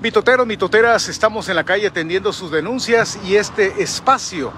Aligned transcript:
Mitoteros, 0.00 0.46
mitoteras, 0.46 1.08
estamos 1.08 1.48
en 1.48 1.56
la 1.56 1.64
calle 1.64 1.88
atendiendo 1.88 2.32
sus 2.32 2.52
denuncias 2.52 3.18
y 3.26 3.34
este 3.34 3.82
espacio 3.82 4.52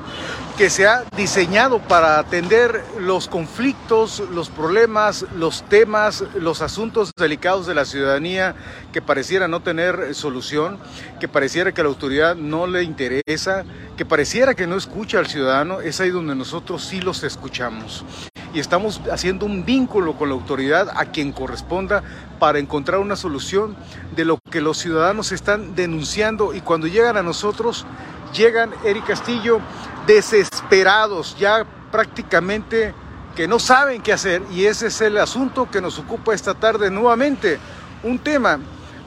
que 0.58 0.68
se 0.68 0.86
ha 0.86 1.04
diseñado 1.16 1.78
para 1.78 2.18
atender 2.18 2.84
los 2.98 3.26
conflictos, 3.26 4.22
los 4.34 4.50
problemas, 4.50 5.24
los 5.34 5.62
temas, 5.62 6.24
los 6.34 6.60
asuntos 6.60 7.12
delicados 7.16 7.66
de 7.66 7.74
la 7.74 7.86
ciudadanía 7.86 8.54
que 8.92 9.00
pareciera 9.00 9.48
no 9.48 9.62
tener 9.62 10.14
solución, 10.14 10.78
que 11.20 11.26
pareciera 11.26 11.72
que 11.72 11.82
la 11.82 11.88
autoridad 11.88 12.36
no 12.36 12.66
le 12.66 12.82
interesa, 12.82 13.64
que 13.96 14.04
pareciera 14.04 14.54
que 14.54 14.66
no 14.66 14.76
escucha 14.76 15.20
al 15.20 15.26
ciudadano, 15.26 15.80
es 15.80 16.02
ahí 16.02 16.10
donde 16.10 16.34
nosotros 16.34 16.84
sí 16.84 17.00
los 17.00 17.22
escuchamos 17.22 18.04
y 18.52 18.60
estamos 18.60 19.00
haciendo 19.12 19.46
un 19.46 19.64
vínculo 19.64 20.14
con 20.14 20.28
la 20.28 20.34
autoridad 20.34 20.90
a 20.96 21.06
quien 21.06 21.32
corresponda 21.32 22.02
para 22.38 22.58
encontrar 22.58 23.00
una 23.00 23.16
solución 23.16 23.76
de 24.16 24.24
lo 24.24 24.38
que 24.50 24.60
los 24.60 24.78
ciudadanos 24.78 25.32
están 25.32 25.74
denunciando. 25.74 26.54
Y 26.54 26.60
cuando 26.60 26.86
llegan 26.86 27.16
a 27.16 27.22
nosotros, 27.22 27.86
llegan, 28.32 28.70
Eric 28.84 29.06
Castillo, 29.06 29.60
desesperados, 30.06 31.36
ya 31.38 31.64
prácticamente 31.90 32.94
que 33.36 33.46
no 33.46 33.58
saben 33.58 34.02
qué 34.02 34.12
hacer. 34.12 34.42
Y 34.50 34.64
ese 34.64 34.88
es 34.88 35.00
el 35.00 35.18
asunto 35.18 35.70
que 35.70 35.80
nos 35.80 35.98
ocupa 35.98 36.34
esta 36.34 36.54
tarde 36.54 36.90
nuevamente, 36.90 37.58
un 38.02 38.18
tema 38.18 38.58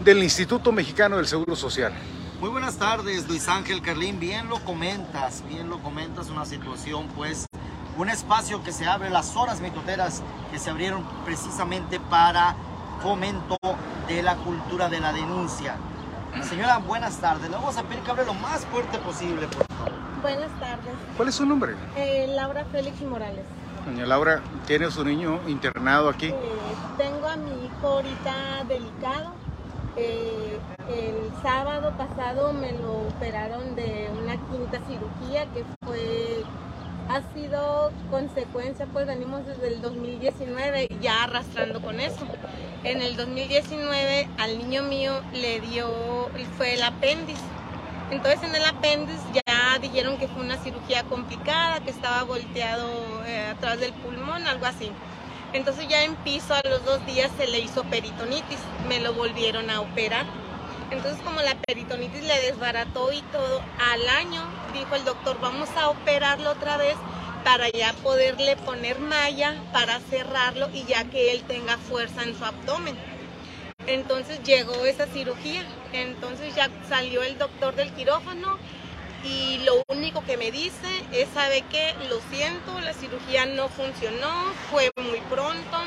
del 0.04 0.24
Instituto 0.24 0.72
Mexicano 0.72 1.18
del 1.18 1.28
Seguro 1.28 1.56
Social. 1.56 1.94
Muy 2.40 2.50
buenas 2.50 2.78
tardes, 2.78 3.28
Luis 3.28 3.48
Ángel 3.48 3.82
Carlín, 3.82 4.20
bien 4.20 4.50
lo 4.50 4.60
comentas, 4.66 5.44
bien 5.48 5.70
lo 5.70 5.80
comentas, 5.80 6.30
una 6.30 6.46
situación 6.46 7.08
pues 7.16 7.46
un 7.98 8.10
espacio 8.10 8.64
que 8.64 8.72
se 8.72 8.88
abre, 8.88 9.10
las 9.10 9.36
horas 9.36 9.62
mitoteras 9.62 10.22
que 10.52 10.60
se 10.60 10.70
abrieron 10.70 11.04
precisamente 11.26 12.00
para 12.00 12.56
fomento 13.02 13.58
de 14.08 14.24
la 14.24 14.36
cultura 14.36 14.90
de 14.90 15.00
la 15.00 15.14
denuncia. 15.14 15.76
Señora, 16.42 16.78
buenas 16.80 17.18
tardes. 17.18 17.50
Le 17.50 17.56
vamos 17.56 17.78
a 17.78 17.84
pedir 17.84 18.02
que 18.04 18.12
hable 18.12 18.26
lo 18.26 18.34
más 18.34 18.66
fuerte 18.66 18.98
posible, 19.00 19.48
por 19.48 19.68
favor. 19.68 19.92
Buenas 20.22 20.52
tardes. 20.60 20.94
¿Cuál 21.16 21.30
es 21.30 21.36
su 21.36 21.46
nombre? 21.46 21.76
Eh, 21.96 22.28
Laura 22.36 22.66
Félix 22.72 23.02
Morales. 23.02 23.46
Doña 23.86 24.06
Laura, 24.06 24.42
¿tiene 24.66 24.90
su 24.90 25.04
niño 25.04 25.42
internado 25.48 26.10
aquí? 26.10 26.28
Eh, 26.28 26.36
tengo 26.98 27.28
a 27.28 27.36
mi 27.36 27.66
hijo 27.66 27.88
ahorita 27.88 28.64
delicado. 28.68 29.34
Eh, 29.96 30.58
el 30.90 31.32
sábado 31.44 31.94
pasado 31.98 32.52
me 32.54 32.72
lo 32.72 32.94
operaron 33.10 33.76
de 33.76 34.10
una 34.20 34.34
quinta 34.34 34.80
cirugía 34.88 35.46
que 35.54 35.64
fue 35.86 36.44
ha 37.10 37.22
sido 37.34 37.92
consecuencia, 38.10 38.86
pues 38.92 39.06
venimos 39.08 39.46
desde 39.46 39.68
el 39.68 39.82
2019 39.82 40.90
ya 41.02 41.24
arrastrando 41.24 41.82
con 41.82 42.00
eso. 42.00 42.26
En 42.84 43.02
el 43.02 43.16
2019 43.16 44.30
al 44.38 44.58
niño 44.58 44.84
mío 44.84 45.22
le 45.34 45.60
dio, 45.62 46.30
fue 46.58 46.74
el 46.74 46.84
apéndice. 46.84 47.42
Entonces 48.12 48.44
en 48.44 48.56
el 48.56 48.66
apéndice 48.66 49.22
ya 49.34 49.80
dijeron 49.80 50.18
que 50.18 50.28
fue 50.28 50.44
una 50.44 50.58
cirugía 50.58 51.04
complicada, 51.04 51.80
que 51.80 51.90
estaba 51.90 52.24
volteado 52.24 52.90
eh, 53.26 53.48
atrás 53.52 53.80
del 53.80 53.94
pulmón, 53.94 54.46
algo 54.48 54.66
así. 54.66 54.92
Entonces 55.54 55.88
ya 55.88 56.04
en 56.04 56.16
piso 56.18 56.54
a 56.54 56.68
los 56.68 56.84
dos 56.86 57.06
días 57.06 57.32
se 57.38 57.48
le 57.48 57.60
hizo 57.60 57.84
peritonitis, 57.84 58.60
me 58.88 59.00
lo 59.00 59.14
volvieron 59.14 59.70
a 59.70 59.82
operar 59.82 60.26
entonces 60.94 61.20
como 61.24 61.42
la 61.42 61.56
peritonitis 61.56 62.24
le 62.24 62.42
desbarató 62.42 63.12
y 63.12 63.22
todo, 63.32 63.62
al 63.92 64.08
año 64.10 64.42
dijo 64.74 64.96
el 64.96 65.06
doctor, 65.06 65.40
vamos 65.40 65.70
a 65.78 65.90
operarlo 65.90 66.52
otra 66.52 66.78
vez 66.78 66.96
para 67.44 67.70
ya 67.70 67.94
poderle 68.04 68.56
poner 68.58 69.00
malla, 69.00 69.56
para 69.72 70.00
cerrarlo 70.00 70.70
y 70.74 70.84
ya 70.86 71.06
que 71.06 71.32
él 71.32 71.44
tenga 71.44 71.78
fuerza 71.78 72.24
en 72.24 72.38
su 72.38 72.44
abdomen. 72.44 72.98
Entonces 73.86 74.42
llegó 74.44 74.86
esa 74.86 75.08
cirugía, 75.08 75.64
entonces 75.92 76.56
ya 76.56 76.70
salió 76.88 77.22
el 77.22 77.38
doctor 77.38 77.76
del 77.76 77.92
quirófano 77.94 78.58
y 79.24 79.60
lo 79.60 79.84
único 79.88 80.24
que 80.26 80.38
me 80.38 80.52
dice 80.52 80.88
es, 81.12 81.28
¿sabe 81.34 81.64
qué? 81.70 81.94
Lo 82.10 82.20
siento, 82.30 82.80
la 82.82 82.94
cirugía 82.94 83.46
no 83.46 83.70
funcionó, 83.70 84.54
fue 84.72 84.90
muy 84.98 85.20
pronto, 85.30 85.78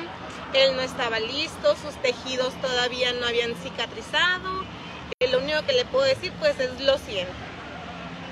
él 0.53 0.77
no 0.77 0.83
estaba 0.83 1.21
listo, 1.21 1.75
sus 1.77 1.94
tejidos 2.03 2.55
todavía 2.60 3.12
no 3.12 3.27
habían 3.27 3.55
cicatrizado 3.56 4.65
lo 5.31 5.39
único 5.39 5.62
que 5.62 5.72
le 5.72 5.84
puedo 5.87 6.05
decir 6.05 6.33
pues 6.39 6.59
es 6.60 6.78
lo 6.81 6.99
siento. 6.99 7.33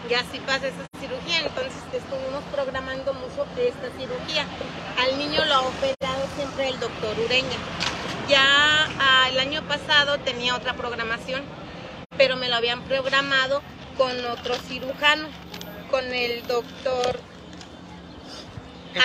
Y 0.09 0.13
así 0.15 0.39
pasa 0.41 0.69
esa 0.69 0.87
cirugía, 1.01 1.41
entonces 1.41 1.73
estuvimos 1.93 2.43
programando 2.53 3.15
mucho 3.15 3.47
esta 3.57 3.89
cirugía. 3.99 4.47
Al 4.99 5.19
niño 5.19 5.45
lo 5.47 5.55
ha 5.55 5.61
operado 5.63 6.29
siempre 6.37 6.69
el 6.69 6.79
doctor 6.79 7.19
Ureña. 7.25 7.57
Ya 8.29 8.87
ah, 8.99 9.29
el 9.31 9.39
año 9.39 9.63
pasado 9.63 10.19
tenía 10.19 10.57
otra 10.57 10.75
programación, 10.75 11.43
pero 12.19 12.37
me 12.37 12.49
lo 12.49 12.57
habían 12.57 12.83
programado 12.83 13.63
con 13.97 14.13
otro 14.27 14.57
cirujano, 14.57 15.29
con 15.91 16.05
el 16.13 16.47
doctor 16.47 17.19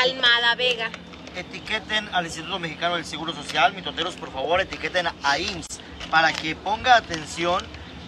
Almada 0.03 0.55
Vega. 0.55 0.89
Etiqueten 1.35 2.09
al 2.11 2.25
Instituto 2.25 2.59
Mexicano 2.59 2.95
del 2.95 3.05
Seguro 3.05 3.33
Social, 3.33 3.73
mitoteros 3.73 4.15
por 4.15 4.33
favor, 4.33 4.59
etiqueten 4.59 5.07
a 5.07 5.39
IMSS 5.39 5.79
para 6.11 6.33
que 6.33 6.55
ponga 6.55 6.97
atención 6.97 7.63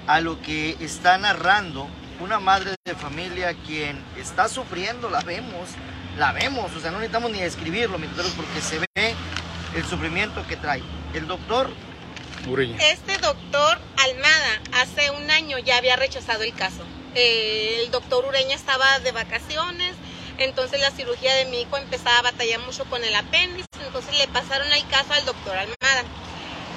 a 0.07 0.19
lo 0.19 0.41
que 0.41 0.75
está 0.81 1.17
narrando 1.17 1.87
una 2.21 2.39
madre 2.39 2.75
de 2.85 2.95
familia 2.95 3.53
quien 3.65 4.01
está 4.17 4.47
sufriendo, 4.47 5.09
la 5.09 5.21
vemos, 5.21 5.69
la 6.17 6.31
vemos, 6.31 6.71
o 6.75 6.79
sea, 6.79 6.91
no 6.91 6.99
necesitamos 6.99 7.31
ni 7.31 7.41
escribirlo, 7.41 7.97
porque 8.35 8.61
se 8.61 8.79
ve 8.79 9.15
el 9.75 9.85
sufrimiento 9.85 10.45
que 10.47 10.55
trae. 10.55 10.83
El 11.13 11.27
doctor 11.27 11.69
Ureña. 12.47 12.77
Este 12.89 13.17
doctor 13.17 13.79
Almada 13.97 14.61
hace 14.73 15.11
un 15.11 15.29
año 15.31 15.57
ya 15.59 15.77
había 15.77 15.95
rechazado 15.95 16.43
el 16.43 16.53
caso. 16.53 16.83
Eh, 17.15 17.81
el 17.83 17.91
doctor 17.91 18.25
Ureña 18.25 18.55
estaba 18.55 18.99
de 18.99 19.11
vacaciones, 19.11 19.95
entonces 20.37 20.79
la 20.79 20.91
cirugía 20.91 21.33
de 21.35 21.45
mi 21.45 21.61
hijo 21.61 21.77
empezaba 21.77 22.19
a 22.19 22.21
batallar 22.21 22.59
mucho 22.61 22.85
con 22.85 23.03
el 23.03 23.15
apéndice, 23.15 23.67
entonces 23.85 24.17
le 24.17 24.27
pasaron 24.27 24.71
el 24.71 24.87
caso 24.87 25.13
al 25.13 25.25
doctor 25.25 25.57
Almada. 25.57 26.03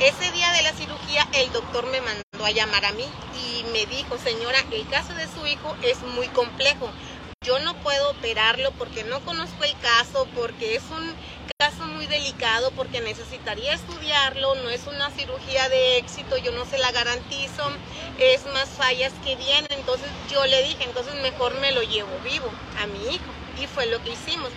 Ese 0.00 0.32
día 0.32 0.50
de 0.52 0.62
la 0.62 0.72
cirugía 0.72 1.28
el 1.34 1.52
doctor 1.52 1.86
me 1.86 2.00
mandó 2.00 2.44
a 2.44 2.50
llamar 2.50 2.84
a 2.84 2.92
mí 2.92 3.04
y 3.46 3.53
me 3.72 3.86
dijo, 3.86 4.18
señora, 4.18 4.58
el 4.70 4.86
caso 4.88 5.14
de 5.14 5.26
su 5.28 5.46
hijo 5.46 5.76
es 5.82 6.00
muy 6.02 6.28
complejo. 6.28 6.90
Yo 7.44 7.58
no 7.58 7.74
puedo 7.82 8.10
operarlo 8.10 8.70
porque 8.72 9.04
no 9.04 9.20
conozco 9.20 9.64
el 9.64 9.76
caso, 9.80 10.26
porque 10.34 10.76
es 10.76 10.82
un 10.90 11.14
caso 11.58 11.84
muy 11.86 12.06
delicado, 12.06 12.70
porque 12.72 13.00
necesitaría 13.00 13.74
estudiarlo, 13.74 14.54
no 14.56 14.70
es 14.70 14.86
una 14.86 15.10
cirugía 15.10 15.68
de 15.68 15.98
éxito, 15.98 16.36
yo 16.38 16.52
no 16.52 16.64
se 16.64 16.78
la 16.78 16.90
garantizo, 16.92 17.70
es 18.18 18.44
más 18.52 18.68
fallas 18.70 19.12
que 19.24 19.36
bien. 19.36 19.66
Entonces 19.70 20.08
yo 20.30 20.44
le 20.46 20.62
dije, 20.62 20.84
entonces 20.84 21.14
mejor 21.22 21.54
me 21.60 21.72
lo 21.72 21.82
llevo 21.82 22.18
vivo 22.24 22.50
a 22.80 22.86
mi 22.86 23.14
hijo. 23.14 23.30
Y 23.60 23.66
fue 23.66 23.86
lo 23.86 24.02
que 24.02 24.10
hicimos. 24.10 24.50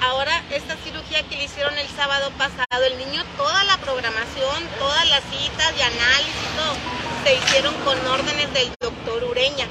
Ahora, 0.00 0.42
esta 0.50 0.76
cirugía 0.76 1.22
que 1.24 1.36
le 1.36 1.44
hicieron 1.44 1.76
el 1.76 1.88
sábado 1.88 2.30
pasado, 2.38 2.84
el 2.84 2.98
niño, 2.98 3.24
toda 3.36 3.64
la 3.64 3.78
programación, 3.78 4.68
todas 4.78 5.08
las 5.08 5.22
citas 5.24 5.74
de 5.74 5.82
análisis, 5.82 6.48
todo, 6.56 6.97
se 7.24 7.34
hicieron 7.34 7.74
con 7.84 7.98
órdenes 8.06 8.52
del 8.52 8.70
doctor 8.80 9.24
Ureña. 9.24 9.66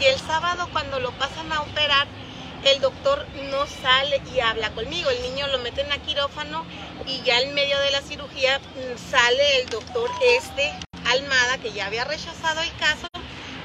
Y 0.00 0.04
el 0.04 0.18
sábado 0.18 0.68
cuando 0.72 1.00
lo 1.00 1.12
pasan 1.12 1.52
a 1.52 1.62
operar, 1.62 2.06
el 2.64 2.80
doctor 2.80 3.26
no 3.50 3.66
sale 3.66 4.20
y 4.34 4.40
habla 4.40 4.70
conmigo. 4.70 5.10
El 5.10 5.22
niño 5.22 5.46
lo 5.48 5.58
meten 5.58 5.90
a 5.92 5.98
quirófano 5.98 6.64
y 7.06 7.22
ya 7.22 7.40
en 7.40 7.54
medio 7.54 7.78
de 7.80 7.90
la 7.90 8.02
cirugía 8.02 8.58
mm, 8.58 9.10
sale 9.10 9.62
el 9.62 9.68
doctor 9.68 10.10
este, 10.36 10.72
Almada, 11.06 11.58
que 11.58 11.72
ya 11.72 11.86
había 11.86 12.04
rechazado 12.04 12.60
el 12.60 12.72
caso, 12.76 13.08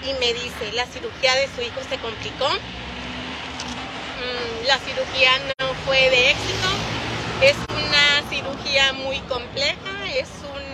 y 0.04 0.14
me 0.20 0.34
dice, 0.34 0.72
la 0.74 0.86
cirugía 0.86 1.36
de 1.36 1.48
su 1.54 1.62
hijo 1.62 1.80
se 1.88 1.98
complicó. 2.00 2.50
Mm, 4.20 4.68
la 4.68 4.78
cirugía 4.80 5.32
no 5.60 5.74
fue 5.86 6.10
de 6.10 6.32
éxito. 6.32 6.68
Es 7.42 7.56
una 7.70 8.24
cirugía 8.30 8.94
muy 8.94 9.20
compleja, 9.22 9.85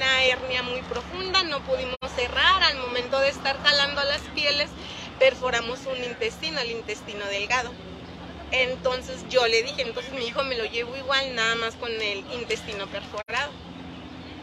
una 0.02 0.24
hernia 0.24 0.64
muy 0.64 0.82
profunda, 0.82 1.44
no 1.44 1.60
pudimos 1.60 1.96
cerrar. 2.16 2.64
Al 2.64 2.78
momento 2.80 3.20
de 3.20 3.30
estar 3.30 3.56
jalando 3.62 4.04
las 4.06 4.22
pieles, 4.34 4.68
perforamos 5.20 5.86
un 5.86 6.04
intestino, 6.04 6.60
el 6.60 6.72
intestino 6.72 7.24
delgado. 7.28 7.70
Entonces 8.52 9.24
yo 9.30 9.46
le 9.48 9.62
dije, 9.62 9.84
entonces 9.84 10.12
mi 10.14 10.26
hijo 10.26 10.44
me 10.44 10.58
lo 10.58 10.66
llevo 10.66 10.98
igual, 10.98 11.36
nada 11.36 11.54
más 11.56 11.76
con 11.76 11.92
el 11.92 12.24
intestino 12.34 12.88
perforado. 12.88 13.52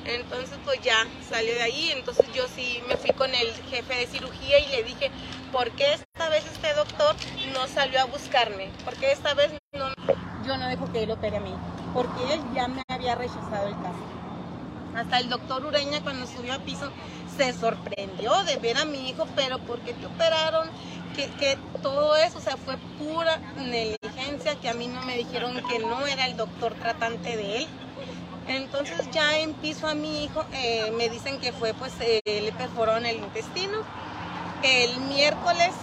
Entonces 0.06 0.59
pues 0.65 0.81
ya 0.81 1.06
salió 1.29 1.53
de 1.53 1.62
ahí, 1.62 1.91
entonces 1.91 2.25
yo 2.32 2.47
sí 2.47 2.81
me 2.87 2.97
fui 2.97 3.11
con 3.11 3.35
el 3.35 3.53
jefe 3.69 3.94
de 3.97 4.06
cirugía 4.06 4.61
y 4.61 4.69
le 4.69 4.85
dije, 4.85 5.11
¿por 5.53 5.69
qué 5.73 5.93
esta 5.93 6.29
vez 6.29 6.47
este 6.47 6.73
doctor 6.75 7.17
no 7.53 7.67
salió 7.67 8.00
a 8.00 8.05
buscarme? 8.05 8.71
¿Por 8.85 8.94
qué 8.94 9.11
esta 9.11 9.35
vez 9.35 9.50
no, 9.73 9.88
yo 10.44 10.56
no 10.56 10.69
dejo 10.69 10.87
que 10.87 11.03
él 11.03 11.11
opere 11.11 11.37
a 11.37 11.41
mí? 11.41 11.53
Porque 11.93 12.32
él 12.32 12.41
ya 12.55 12.69
me 12.69 12.82
había 12.88 13.17
rechazado 13.17 13.67
el 13.67 13.75
caso. 13.75 14.28
Hasta 14.94 15.19
el 15.19 15.29
doctor 15.29 15.64
Ureña 15.64 16.00
cuando 16.02 16.26
subió 16.26 16.55
a 16.55 16.58
piso 16.58 16.90
se 17.37 17.52
sorprendió 17.52 18.32
de 18.44 18.56
ver 18.56 18.76
a 18.79 18.85
mi 18.85 19.08
hijo, 19.08 19.26
pero 19.37 19.58
¿por 19.61 19.81
qué 19.81 19.94
te 19.94 20.06
operaron? 20.06 20.69
Que, 21.14 21.29
que, 21.38 21.58
todo 21.82 22.17
eso, 22.17 22.38
o 22.38 22.40
sea, 22.40 22.56
fue 22.56 22.76
pura 22.99 23.38
negligencia, 23.56 24.56
que 24.61 24.69
a 24.69 24.75
mí 24.75 24.88
no 24.88 25.02
me 25.02 25.17
dijeron 25.17 25.61
que 25.69 25.79
no 25.79 26.06
era 26.06 26.26
el 26.26 26.37
doctor 26.37 26.75
tratante 26.75 27.37
de 27.37 27.58
él. 27.58 27.69
Entonces 28.49 29.08
ya 29.12 29.38
en 29.38 29.55
piso 29.55 29.87
a 29.88 29.94
mi 29.94 30.25
hijo, 30.25 30.44
eh, 30.52 30.91
me 30.96 31.08
dicen 31.08 31.38
que 31.38 31.52
fue 31.52 31.75
pues 31.75 31.93
eh, 32.00 32.20
le 32.25 32.52
perforó 32.52 32.96
en 32.96 33.06
el 33.06 33.17
intestino. 33.17 33.79
El 34.62 34.99
miércoles 35.00 35.75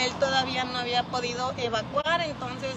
él 0.00 0.12
todavía 0.14 0.64
no 0.64 0.78
había 0.78 1.02
podido 1.04 1.52
evacuar, 1.58 2.20
entonces 2.22 2.74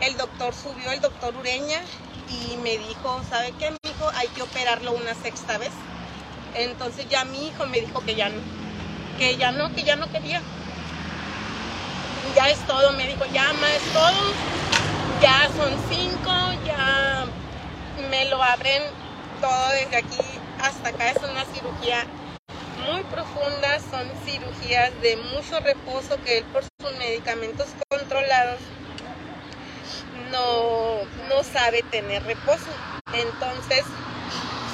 el 0.00 0.16
doctor 0.16 0.54
subió, 0.54 0.90
el 0.90 1.00
doctor 1.00 1.36
Ureña, 1.36 1.80
y 2.28 2.56
me 2.58 2.78
dijo, 2.78 3.20
¿sabe 3.28 3.52
qué, 3.58 3.70
Hay 4.10 4.28
que 4.28 4.42
operarlo 4.42 4.92
una 4.92 5.14
sexta 5.14 5.58
vez. 5.58 5.72
Entonces 6.54 7.08
ya 7.08 7.24
mi 7.24 7.48
hijo 7.48 7.66
me 7.66 7.80
dijo 7.80 8.00
que 8.04 8.14
ya 8.14 8.28
no, 8.28 8.40
que 9.18 9.36
ya 9.36 9.52
no, 9.52 9.74
que 9.74 9.82
ya 9.82 9.96
no 9.96 10.10
quería. 10.10 10.40
Ya 12.36 12.48
es 12.48 12.58
todo, 12.66 12.92
me 12.92 13.06
dijo, 13.06 13.24
ya 13.32 13.52
más 13.54 13.70
es 13.72 13.92
todo, 13.92 14.32
ya 15.20 15.48
son 15.56 15.72
cinco, 15.90 16.32
ya 16.66 17.26
me 18.08 18.24
lo 18.26 18.42
abren 18.42 18.82
todo 19.40 19.68
desde 19.70 19.96
aquí 19.96 20.18
hasta 20.60 20.88
acá, 20.90 21.10
es 21.10 21.18
una 21.18 21.44
cirugía 21.46 22.06
muy 22.86 23.02
profundas, 23.04 23.82
son 23.90 24.08
cirugías 24.24 24.92
de 25.02 25.16
mucho 25.16 25.60
reposo 25.60 26.16
que 26.24 26.38
él 26.38 26.44
por 26.44 26.62
sus 26.62 26.98
medicamentos 26.98 27.68
controlados 27.90 28.60
no, 30.32 31.42
sabe 31.44 31.82
tener 31.90 32.22
reposo. 32.24 32.66
Entonces, 33.12 33.84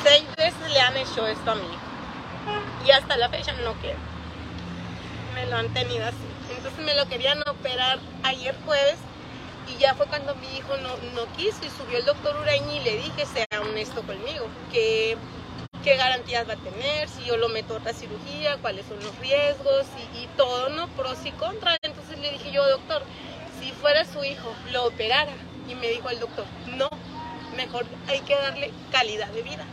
seis 0.04 0.24
veces 0.36 0.70
le 0.72 0.80
han 0.80 0.96
hecho 0.96 1.26
esto 1.26 1.50
a 1.50 1.54
mí. 1.56 1.68
Y 2.86 2.90
hasta 2.90 3.16
la 3.16 3.28
fecha 3.28 3.52
no 3.64 3.74
quiero. 3.74 3.98
Me 5.34 5.46
lo 5.46 5.56
han 5.56 5.72
tenido 5.74 6.06
así. 6.06 6.16
Entonces 6.56 6.84
me 6.84 6.94
lo 6.94 7.06
querían 7.08 7.40
operar 7.48 7.98
ayer 8.22 8.56
jueves 8.64 8.96
y 9.68 9.78
ya 9.78 9.94
fue 9.94 10.06
cuando 10.06 10.34
mi 10.36 10.46
hijo 10.56 10.76
no, 10.78 10.96
no 11.14 11.30
quiso 11.36 11.58
y 11.64 11.70
subió 11.70 11.98
el 11.98 12.04
doctor 12.06 12.36
Urañi 12.40 12.78
y 12.78 12.84
le 12.84 12.96
dije, 12.96 13.26
sea 13.26 13.46
honesto 13.60 14.02
conmigo, 14.02 14.46
que 14.72 15.18
qué 15.84 15.96
garantías 15.96 16.48
va 16.48 16.54
a 16.54 16.56
tener, 16.56 17.08
si 17.08 17.24
yo 17.24 17.36
lo 17.36 17.48
meto 17.48 17.74
a 17.74 17.78
otra 17.78 17.92
cirugía, 17.92 18.56
cuáles 18.58 18.86
son 18.86 18.98
los 19.00 19.16
riesgos 19.18 19.86
y, 20.14 20.26
todo, 20.36 20.68
¿no? 20.70 20.88
Pros 20.88 21.18
y 21.24 21.32
contras. 21.32 21.78
Entonces 21.82 22.18
le 22.18 22.30
dije 22.30 22.52
yo, 22.52 22.66
doctor, 22.68 23.02
si 23.60 23.72
fuera 23.72 24.04
su 24.04 24.24
hijo, 24.24 24.54
lo 24.72 24.86
operara. 24.86 25.32
Y 25.68 25.74
me 25.74 25.88
dijo 25.88 26.08
el 26.10 26.20
doctor, 26.20 26.44
no, 26.76 26.88
mejor 27.56 27.86
hay 28.08 28.20
que 28.20 28.34
darle 28.34 28.72
calidad 28.90 29.28
de 29.28 29.42
vida. 29.42 29.64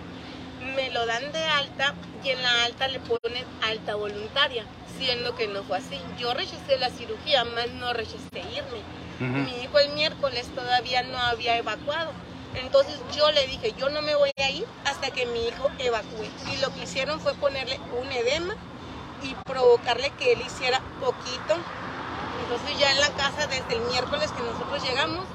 Me 0.76 0.90
lo 0.92 1.06
dan 1.06 1.32
de 1.32 1.44
alta 1.44 1.94
y 2.24 2.30
en 2.30 2.42
la 2.42 2.64
alta 2.66 2.88
le 2.88 3.00
ponen 3.00 3.46
alta 3.64 3.96
voluntaria, 3.96 4.66
siendo 4.98 5.36
que 5.36 5.48
no 5.48 5.64
fue 5.64 5.78
así. 5.78 6.00
Yo 6.18 6.34
rechacé 6.34 6.78
la 6.78 6.90
cirugía, 6.90 7.46
más 7.46 7.70
no 7.72 7.94
rechacé 7.94 8.42
irme. 8.56 8.82
Mi 9.20 9.64
hijo 9.64 9.80
el 9.80 9.94
miércoles 9.94 10.48
todavía 10.54 11.04
no 11.04 11.18
había 11.18 11.58
evacuado 11.58 12.12
entonces 12.64 13.00
yo 13.16 13.32
le 13.32 13.46
dije, 13.48 13.74
yo 13.78 13.90
no 13.90 14.02
me 14.02 14.16
voy 14.16 14.32
a 14.38 14.50
ir 14.50 14.66
hasta 14.86 15.12
que 15.12 15.26
mi 15.26 15.48
hijo 15.48 15.70
evacúe. 15.80 16.28
Y 16.54 16.58
lo 16.62 16.74
que 16.74 16.84
hicieron 16.84 17.20
fue 17.20 17.34
ponerle 17.34 17.80
un 18.02 18.12
edema 18.12 18.56
y 19.24 19.34
provocarle 19.44 20.12
que 20.12 20.34
él 20.34 20.42
hiciera 20.46 20.82
poquito. 21.00 21.56
Entonces 22.44 22.80
ya 22.80 22.92
en 22.92 23.00
la 23.00 23.10
casa 23.10 23.48
desde 23.48 23.76
el 23.76 23.82
miércoles 23.90 24.32
que 24.32 24.44
nosotros 24.44 24.84
llegamos 24.84 25.26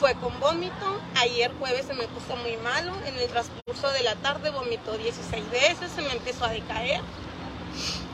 fue 0.00 0.14
con 0.14 0.40
vómito. 0.40 1.00
Ayer 1.16 1.52
jueves 1.58 1.86
se 1.86 1.94
me 1.94 2.08
puso 2.08 2.34
muy 2.36 2.56
malo. 2.56 2.92
En 3.06 3.14
el 3.16 3.28
transcurso 3.28 3.90
de 3.90 4.02
la 4.02 4.16
tarde 4.16 4.50
vomitó 4.50 4.96
16 4.96 5.50
veces, 5.50 5.92
se 5.94 6.00
me 6.00 6.10
empezó 6.12 6.46
a 6.46 6.48
decaer. 6.48 7.02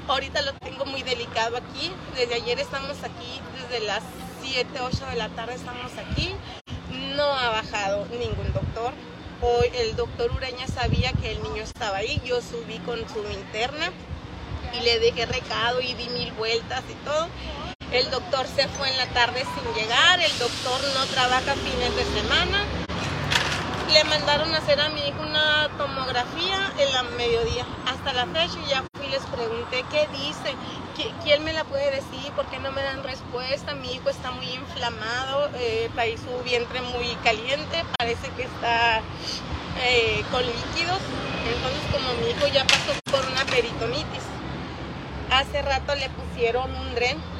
Ahorita 0.08 0.42
lo 0.42 0.52
tengo 0.54 0.84
muy 0.84 1.02
delicado 1.02 1.56
aquí. 1.56 1.92
Desde 2.16 2.34
ayer 2.34 2.58
estamos 2.58 2.98
aquí, 3.04 3.40
desde 3.62 3.86
las 3.86 4.02
7, 4.42 4.68
8 4.80 5.06
de 5.06 5.16
la 5.16 5.28
tarde 5.30 5.54
estamos 5.54 5.92
aquí 5.96 6.34
no 7.16 7.24
ha 7.24 7.48
bajado 7.48 8.06
ningún 8.10 8.52
doctor. 8.52 8.92
Hoy 9.40 9.70
el 9.74 9.96
doctor 9.96 10.30
Ureña 10.32 10.66
sabía 10.66 11.12
que 11.12 11.32
el 11.32 11.42
niño 11.42 11.62
estaba 11.62 11.98
ahí. 11.98 12.20
Yo 12.24 12.40
subí 12.42 12.78
con 12.80 12.98
su 13.08 13.20
interna 13.32 13.90
y 14.78 14.82
le 14.82 14.98
dejé 14.98 15.26
recado 15.26 15.80
y 15.80 15.94
di 15.94 16.08
mil 16.10 16.32
vueltas 16.32 16.82
y 16.90 16.94
todo. 17.06 17.28
El 17.92 18.10
doctor 18.10 18.46
se 18.48 18.66
fue 18.68 18.90
en 18.90 18.96
la 18.96 19.06
tarde 19.06 19.44
sin 19.44 19.74
llegar. 19.74 20.20
El 20.20 20.38
doctor 20.38 20.80
no 20.94 21.06
trabaja 21.06 21.54
fines 21.54 21.94
de 21.94 22.04
semana. 22.20 22.64
Le 23.92 24.02
mandaron 24.04 24.52
a 24.52 24.58
hacer 24.58 24.80
a 24.80 24.88
mi 24.88 25.00
hijo 25.00 25.22
una 25.22 25.68
tomografía 25.78 26.72
en 26.78 26.92
la 26.92 27.04
mediodía. 27.04 27.64
Hasta 27.86 28.12
la 28.12 28.26
fecha 28.26 28.58
ya 28.68 28.82
fui 28.92 29.06
y 29.06 29.10
les 29.10 29.22
pregunté 29.22 29.84
qué 29.90 30.08
dice. 30.08 30.54
¿Quién 31.22 31.44
me 31.44 31.52
la 31.52 31.62
puede 31.64 31.90
decir? 31.90 32.32
¿Por 32.34 32.46
qué 32.46 32.58
no 32.58 32.72
me 32.72 32.82
dan 32.82 33.04
respuesta? 33.04 33.74
Mi 33.74 33.92
hijo 33.92 34.10
está 34.10 34.30
muy 34.32 34.48
inflamado, 34.48 35.50
eh, 35.54 35.88
trae 35.94 36.16
su 36.16 36.42
vientre 36.42 36.80
muy 36.80 37.14
caliente, 37.22 37.84
parece 37.98 38.28
que 38.30 38.44
está 38.44 39.00
eh, 39.82 40.24
con 40.32 40.40
líquidos. 40.44 40.98
Entonces, 41.54 41.82
como 41.92 42.14
mi 42.14 42.30
hijo 42.30 42.46
ya 42.48 42.64
pasó 42.64 42.98
por 43.10 43.30
una 43.30 43.44
peritonitis, 43.44 44.24
hace 45.30 45.62
rato 45.62 45.94
le 45.94 46.08
pusieron 46.10 46.74
un 46.74 46.94
dren 46.94 47.35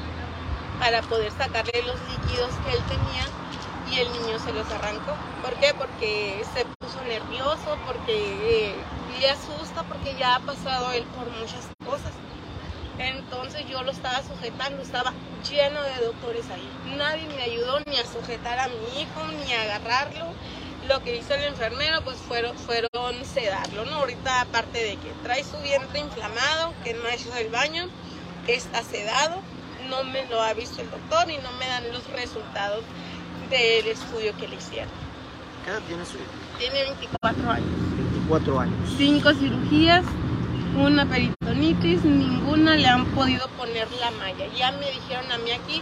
para 0.79 1.01
poder 1.03 1.31
sacarle 1.31 1.83
los 1.83 1.99
líquidos 2.09 2.51
que 2.65 2.73
él 2.77 2.83
tenía 2.87 3.25
y 3.91 3.99
el 3.99 4.11
niño 4.11 4.39
se 4.39 4.51
los 4.53 4.69
arrancó. 4.71 5.15
¿Por 5.41 5.53
qué? 5.55 5.73
Porque 5.73 6.43
se 6.53 6.65
puso 6.79 7.01
nervioso, 7.03 7.77
porque 7.85 8.69
eh, 8.69 8.75
le 9.19 9.29
asusta, 9.29 9.83
porque 9.83 10.15
ya 10.17 10.35
ha 10.35 10.39
pasado 10.39 10.91
él 10.91 11.03
por 11.15 11.29
muchas 11.31 11.67
cosas. 11.85 12.11
Entonces 12.99 13.67
yo 13.69 13.83
lo 13.83 13.91
estaba 13.91 14.21
sujetando, 14.23 14.81
estaba 14.81 15.13
lleno 15.49 15.81
de 15.83 16.05
doctores 16.05 16.49
ahí. 16.49 16.69
Nadie 16.97 17.27
me 17.27 17.43
ayudó 17.43 17.79
ni 17.81 17.97
a 17.97 18.05
sujetar 18.05 18.59
a 18.59 18.67
mi 18.67 19.01
hijo, 19.01 19.45
ni 19.45 19.53
a 19.53 19.63
agarrarlo. 19.63 20.25
Lo 20.87 21.03
que 21.03 21.17
hizo 21.17 21.33
el 21.33 21.43
enfermero 21.43 22.01
pues 22.03 22.17
fueron, 22.17 22.57
fueron 22.57 22.89
sedarlo, 23.25 23.85
¿no? 23.85 23.97
Ahorita 23.97 24.41
aparte 24.41 24.83
de 24.83 24.95
que 24.95 25.11
trae 25.23 25.43
su 25.43 25.57
vientre 25.59 25.99
inflamado, 25.99 26.73
que 26.83 26.93
no 26.93 27.05
ha 27.05 27.13
hecho 27.13 27.35
el 27.35 27.49
baño, 27.49 27.87
está 28.47 28.81
sedado, 28.83 29.41
no 29.89 30.03
me 30.03 30.25
lo 30.27 30.41
ha 30.41 30.53
visto 30.53 30.81
el 30.81 30.89
doctor 30.89 31.29
y 31.29 31.37
no 31.37 31.51
me 31.53 31.67
dan 31.67 31.83
los 31.91 32.05
resultados 32.11 32.83
del 33.49 33.87
estudio 33.87 34.35
que 34.37 34.47
le 34.47 34.55
hicieron. 34.55 34.89
¿Qué 35.63 35.71
edad 35.71 35.81
tiene 35.87 36.05
su 36.05 36.15
hijo? 36.15 36.25
Tiene 36.57 36.83
24 36.83 37.51
años. 37.51 37.69
24 37.97 38.59
años. 38.59 38.93
Cinco 38.97 39.33
cirugías, 39.33 40.05
una 40.77 41.05
peritonitis, 41.05 42.03
ninguna 42.03 42.75
le 42.75 42.87
han 42.87 43.05
podido 43.07 43.47
poner 43.49 43.91
la 43.99 44.11
malla. 44.11 44.47
Ya 44.57 44.71
me 44.73 44.89
dijeron 44.91 45.31
a 45.31 45.37
mí 45.37 45.51
aquí 45.51 45.81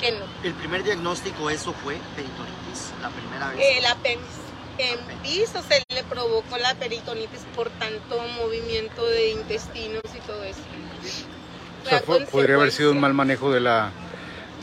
que 0.00 0.12
no. 0.12 0.24
¿El 0.42 0.54
primer 0.54 0.82
diagnóstico 0.82 1.50
eso 1.50 1.72
fue 1.84 1.98
peritonitis? 2.16 2.92
¿La 3.00 3.10
primera 3.10 3.48
vez? 3.50 3.60
El 3.78 3.86
apéndice. 3.86 4.42
En 4.78 4.98
piso 5.22 5.62
se 5.62 5.82
le 5.94 6.02
provocó 6.04 6.56
la 6.56 6.74
peritonitis 6.74 7.40
por 7.54 7.68
tanto 7.70 8.18
movimiento 8.40 9.04
de 9.06 9.32
intestinos 9.32 10.02
y 10.16 10.20
todo 10.26 10.42
eso. 10.44 10.60
O 11.84 11.88
sea, 11.88 12.02
podría 12.02 12.56
haber 12.56 12.72
sido 12.72 12.92
un 12.92 13.00
mal 13.00 13.14
manejo 13.14 13.52
de 13.52 13.60
la, 13.60 13.90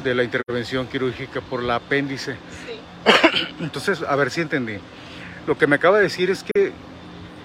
de 0.04 0.16
la 0.16 0.24
intervención 0.24 0.88
quirúrgica 0.88 1.42
por 1.42 1.64
la 1.64 1.76
apéndice. 1.76 2.34
Sí. 2.66 2.80
Entonces, 3.60 4.02
a 4.02 4.16
ver 4.16 4.32
si 4.32 4.42
entendí. 4.42 4.78
Lo 5.48 5.58
que 5.58 5.68
me 5.68 5.76
acaba 5.76 5.98
de 5.98 6.04
decir 6.04 6.30
es 6.30 6.44
que 6.44 6.72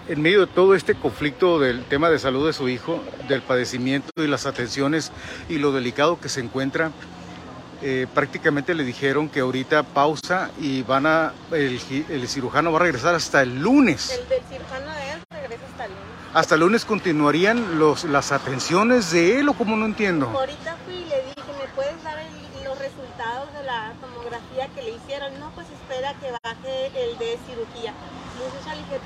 en 0.08 0.20
medio 0.20 0.40
de 0.40 0.46
todo 0.46 0.74
este 0.74 0.94
conflicto 0.94 1.58
del 1.58 1.84
tema 1.84 2.10
de 2.10 2.18
salud 2.18 2.46
de 2.46 2.52
su 2.52 2.68
hijo, 2.68 3.02
del 3.28 3.42
padecimiento 3.42 4.10
y 4.16 4.26
las 4.26 4.46
atenciones 4.46 5.12
y 5.48 5.58
lo 5.58 5.72
delicado 5.72 6.20
que 6.20 6.28
se 6.28 6.40
encuentra, 6.40 6.92
eh, 7.82 8.06
prácticamente 8.14 8.74
le 8.74 8.84
dijeron 8.84 9.28
que 9.28 9.40
ahorita 9.40 9.82
pausa 9.82 10.50
y 10.60 10.82
van 10.82 11.06
a 11.06 11.32
el, 11.52 11.78
cirujano 12.28 12.72
va 12.72 12.78
a 12.78 12.82
regresar 12.82 13.14
hasta 13.14 13.42
el 13.42 13.60
lunes. 13.60 14.18
El 14.18 14.28
del 14.28 14.42
cirujano 14.48 14.92
de 14.92 15.13
hasta 16.34 16.34
el 16.34 16.34
lunes. 16.34 16.44
¿Hasta 16.44 16.54
el 16.54 16.60
lunes 16.60 16.84
continuarían 16.84 17.78
los, 17.78 18.04
las 18.04 18.32
atenciones 18.32 19.10
de 19.10 19.40
él 19.40 19.48
o 19.48 19.54
como 19.54 19.76
no 19.76 19.86
entiendo? 19.86 20.26
Ahorita 20.26 20.76
fui 20.84 20.94
y 20.94 21.04
le 21.06 21.22
dije, 21.22 21.52
¿me 21.58 21.68
puedes 21.74 22.02
dar 22.02 22.18
los 22.64 22.78
resultados 22.78 23.52
de 23.54 23.62
la 23.62 23.92
tomografía 24.00 24.68
que 24.74 24.82
le 24.82 24.90
hicieron? 24.90 25.38
No, 25.38 25.50
pues 25.54 25.66
espera 25.70 26.14
que 26.20 26.30
baje 26.42 26.86
el 26.86 27.18
de 27.18 27.38
cirugía 27.46 27.94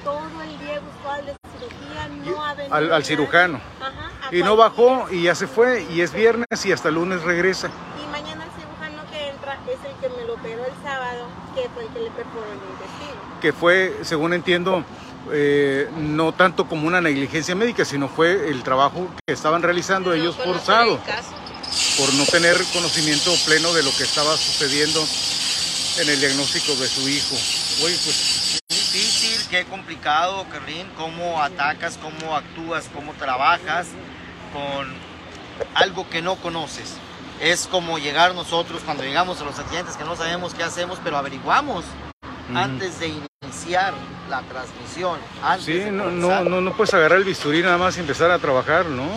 todo 0.04 0.42
el 0.42 0.58
día 0.58 0.80
buscó 0.80 1.10
al 1.10 1.26
de 1.26 1.36
cirugía, 1.58 2.08
no 2.08 2.44
ha 2.44 2.54
venido. 2.54 2.94
Al, 2.94 3.04
cirujano. 3.04 3.60
Ajá, 3.80 4.30
y 4.30 4.42
no 4.42 4.56
bajó 4.56 5.06
y 5.10 5.22
ya 5.24 5.34
se 5.34 5.46
fue 5.46 5.84
y 5.90 6.00
es 6.00 6.12
viernes 6.12 6.46
y 6.64 6.72
hasta 6.72 6.88
el 6.88 6.96
lunes 6.96 7.22
regresa. 7.22 7.68
Y 8.02 8.10
mañana 8.10 8.44
el 8.44 8.50
cirujano 8.50 9.10
que 9.10 9.28
entra 9.28 9.58
es 9.66 9.78
el 9.84 9.96
que 10.00 10.08
me 10.16 10.26
lo 10.26 10.34
operó 10.34 10.64
el 10.64 10.82
sábado, 10.82 11.26
que 11.54 11.68
fue 11.70 11.84
el 11.84 11.88
que 11.90 12.00
le 12.00 12.10
perforó 12.10 12.46
el 12.46 12.58
intestino. 12.72 13.40
Que 13.40 13.52
fue, 13.52 13.98
según 14.02 14.32
entiendo, 14.32 14.84
eh, 15.32 15.88
no 15.96 16.32
tanto 16.32 16.66
como 16.68 16.86
una 16.86 17.00
negligencia 17.00 17.54
médica, 17.54 17.84
sino 17.84 18.08
fue 18.08 18.48
el 18.48 18.62
trabajo 18.62 19.08
que 19.26 19.32
estaban 19.32 19.62
realizando 19.62 20.12
ellos 20.12 20.36
forzado. 20.36 21.00
Por 21.98 22.14
no 22.14 22.24
tener 22.24 22.56
conocimiento 22.72 23.32
pleno 23.44 23.72
de 23.72 23.82
lo 23.82 23.90
que 23.96 24.04
estaba 24.04 24.36
sucediendo 24.36 25.04
en 26.00 26.08
el 26.08 26.20
diagnóstico 26.20 26.74
de 26.76 26.88
su 26.88 27.08
hijo. 27.08 27.34
Oye, 27.84 27.96
pues 28.04 28.60
difícil, 28.68 29.46
qué 29.50 29.64
complicado, 29.64 30.46
Carlín, 30.50 30.86
cómo 30.96 31.42
atacas, 31.42 31.98
cómo 32.00 32.36
actúas, 32.36 32.88
cómo 32.94 33.12
trabajas 33.14 33.88
con 34.52 34.88
algo 35.74 36.08
que 36.08 36.22
no 36.22 36.36
conoces. 36.36 36.94
Es 37.40 37.66
como 37.66 37.98
llegar 37.98 38.34
nosotros 38.34 38.82
cuando 38.84 39.04
llegamos 39.04 39.40
a 39.40 39.44
los 39.44 39.58
accidentes 39.58 39.96
que 39.96 40.04
no 40.04 40.16
sabemos 40.16 40.54
qué 40.54 40.64
hacemos, 40.64 40.98
pero 41.04 41.16
averiguamos 41.16 41.84
antes 42.54 43.00
de 43.00 43.08
iniciar 43.42 43.94
la 44.28 44.42
transmisión. 44.42 45.18
sí, 45.60 45.84
no, 45.90 46.10
no, 46.10 46.44
no, 46.44 46.60
no 46.60 46.76
puedes 46.76 46.92
agarrar 46.94 47.18
el 47.18 47.24
bisturí 47.24 47.62
nada 47.62 47.78
más 47.78 47.96
y 47.96 48.00
empezar 48.00 48.30
a 48.30 48.38
trabajar, 48.38 48.86
¿no? 48.86 49.08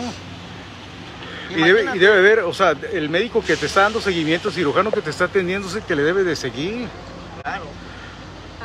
Y 1.50 1.54
debe, 1.54 1.84
y 1.94 1.98
debe, 1.98 2.18
haber, 2.18 2.38
o 2.40 2.54
sea, 2.54 2.70
el 2.92 3.10
médico 3.10 3.42
que 3.42 3.56
te 3.56 3.66
está 3.66 3.82
dando 3.82 4.00
seguimiento, 4.00 4.48
el 4.48 4.54
cirujano 4.54 4.90
que 4.90 5.02
te 5.02 5.10
está 5.10 5.26
atendiendo, 5.26 5.68
es 5.68 5.74
el 5.74 5.82
que 5.82 5.94
le 5.94 6.02
debe 6.02 6.24
de 6.24 6.34
seguir. 6.34 6.88
Claro. 7.42 7.64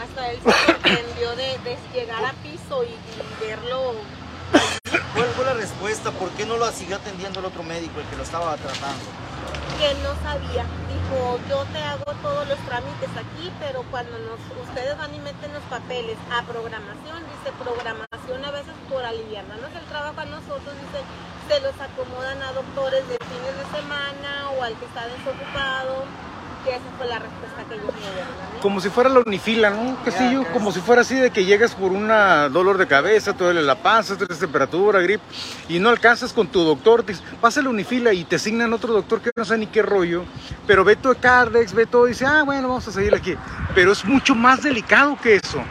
Hasta 0.01 0.31
él 0.31 0.39
se 0.43 0.71
sorprendió 0.71 1.29
de, 1.31 1.57
de, 1.63 1.77
llegar 1.93 2.23
a 2.23 2.31
piso 2.33 2.83
y, 2.83 2.87
y 2.87 3.45
verlo. 3.45 3.95
¿Cuál 5.13 5.27
fue 5.35 5.45
la 5.45 5.53
respuesta? 5.55 6.11
¿Por 6.11 6.29
qué 6.31 6.45
no 6.45 6.55
lo 6.57 6.71
siguió 6.71 6.95
atendiendo 6.95 7.39
el 7.39 7.45
otro 7.47 7.63
médico, 7.63 7.99
el 7.99 8.05
que 8.05 8.15
lo 8.15 8.23
estaba 8.23 8.55
tratando? 8.55 9.03
Que 9.77 9.93
no 10.01 10.09
sabía. 10.25 10.65
Dijo, 10.89 11.37
yo 11.47 11.63
te 11.71 11.77
hago 11.83 12.11
todos 12.23 12.47
los 12.47 12.57
trámites 12.65 13.09
aquí, 13.13 13.53
pero 13.59 13.83
cuando 13.91 14.17
nos, 14.17 14.41
ustedes 14.67 14.97
van 14.97 15.13
y 15.13 15.19
meten 15.19 15.53
los 15.53 15.61
papeles 15.69 16.17
a 16.33 16.41
programación, 16.43 17.21
dice 17.29 17.53
programación 17.61 18.43
a 18.43 18.51
veces 18.51 18.73
por 18.89 19.05
aliviarnos 19.05 19.69
el 19.77 19.85
trabajo 19.85 20.19
a 20.19 20.25
nosotros, 20.25 20.73
dice 20.81 21.05
se 21.47 21.61
los 21.61 21.79
acomodan 21.79 22.41
a 22.41 22.51
doctores 22.53 23.07
de 23.07 23.17
fines 23.21 23.53
de 23.53 23.77
semana 23.77 24.49
o 24.57 24.63
al 24.63 24.73
que 24.75 24.85
está 24.85 25.05
desocupado. 25.07 26.03
Que 26.67 26.75
esa 26.75 26.83
fue 26.97 27.07
la 27.07 27.19
respuesta 27.19 27.63
que 27.69 27.75
ellos 27.75 27.93
me 27.93 28.11
dieron. 28.11 28.61
Como 28.61 28.81
si 28.81 28.89
fuera 28.89 29.09
la 29.09 29.19
unifila, 29.19 29.69
¿no? 29.69 30.03
Castillo, 30.03 30.43
como 30.51 30.73
si 30.73 30.81
fuera 30.81 31.03
así 31.03 31.15
de 31.15 31.29
que 31.31 31.45
llegas 31.45 31.73
por 31.75 31.93
un 31.93 32.09
dolor 32.51 32.77
de 32.77 32.87
cabeza, 32.87 33.31
te 33.33 33.45
duele 33.45 33.61
la 33.61 33.75
panza, 33.75 34.17
tienes 34.17 34.37
temperatura, 34.37 34.99
grip, 34.99 35.21
y 35.69 35.79
no 35.79 35.87
alcanzas 35.87 36.33
con 36.33 36.47
tu 36.47 36.63
doctor, 36.63 37.03
te 37.03 37.15
pasa 37.39 37.61
la 37.61 37.69
unifila 37.69 38.11
y 38.11 38.25
te 38.25 38.35
asignan 38.35 38.73
otro 38.73 38.91
doctor 38.91 39.21
que 39.21 39.31
no 39.33 39.45
sabe 39.45 39.59
ni 39.59 39.67
qué 39.67 39.81
rollo, 39.81 40.25
pero 40.65 40.83
ve 40.83 40.97
todo 40.97 41.15
Cardex, 41.15 41.73
ve 41.73 41.85
todo 41.85 42.07
y 42.07 42.11
dice, 42.11 42.25
ah, 42.25 42.43
bueno, 42.43 42.67
vamos 42.67 42.85
a 42.87 42.91
seguir 42.91 43.15
aquí. 43.15 43.35
Pero 43.73 43.93
es 43.93 44.03
mucho 44.03 44.35
más 44.35 44.63
delicado 44.63 45.17
que 45.21 45.35
eso. 45.35 45.63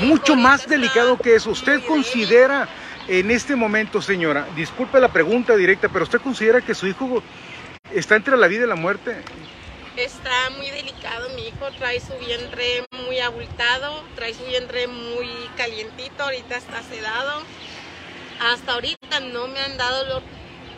mucho 0.00 0.36
más 0.36 0.66
delicado 0.66 1.16
que 1.16 1.36
eso. 1.36 1.50
¿Usted 1.50 1.80
considera 1.86 2.68
en 3.08 3.30
este 3.30 3.56
momento, 3.56 4.02
señora, 4.02 4.46
disculpe 4.56 5.00
la 5.00 5.08
pregunta 5.08 5.56
directa, 5.56 5.88
pero 5.88 6.04
¿usted 6.04 6.20
considera 6.20 6.60
que 6.60 6.74
su 6.74 6.86
hijo 6.86 7.22
está 7.92 8.16
entre 8.16 8.36
la 8.36 8.48
vida 8.48 8.64
y 8.64 8.68
la 8.68 8.76
muerte? 8.76 9.22
Está 9.96 10.50
muy 10.50 10.68
delicado, 10.70 11.28
mi 11.36 11.46
hijo 11.46 11.70
trae 11.78 12.00
su 12.00 12.12
vientre 12.14 12.84
muy 13.04 13.20
abultado, 13.20 14.02
trae 14.16 14.34
su 14.34 14.44
vientre 14.44 14.88
muy 14.88 15.28
calientito, 15.56 16.24
ahorita 16.24 16.56
está 16.56 16.82
sedado. 16.82 17.44
Hasta 18.40 18.72
ahorita 18.72 19.20
no 19.20 19.46
me 19.46 19.60
han 19.60 19.76
dado 19.76 20.04
lo... 20.06 20.22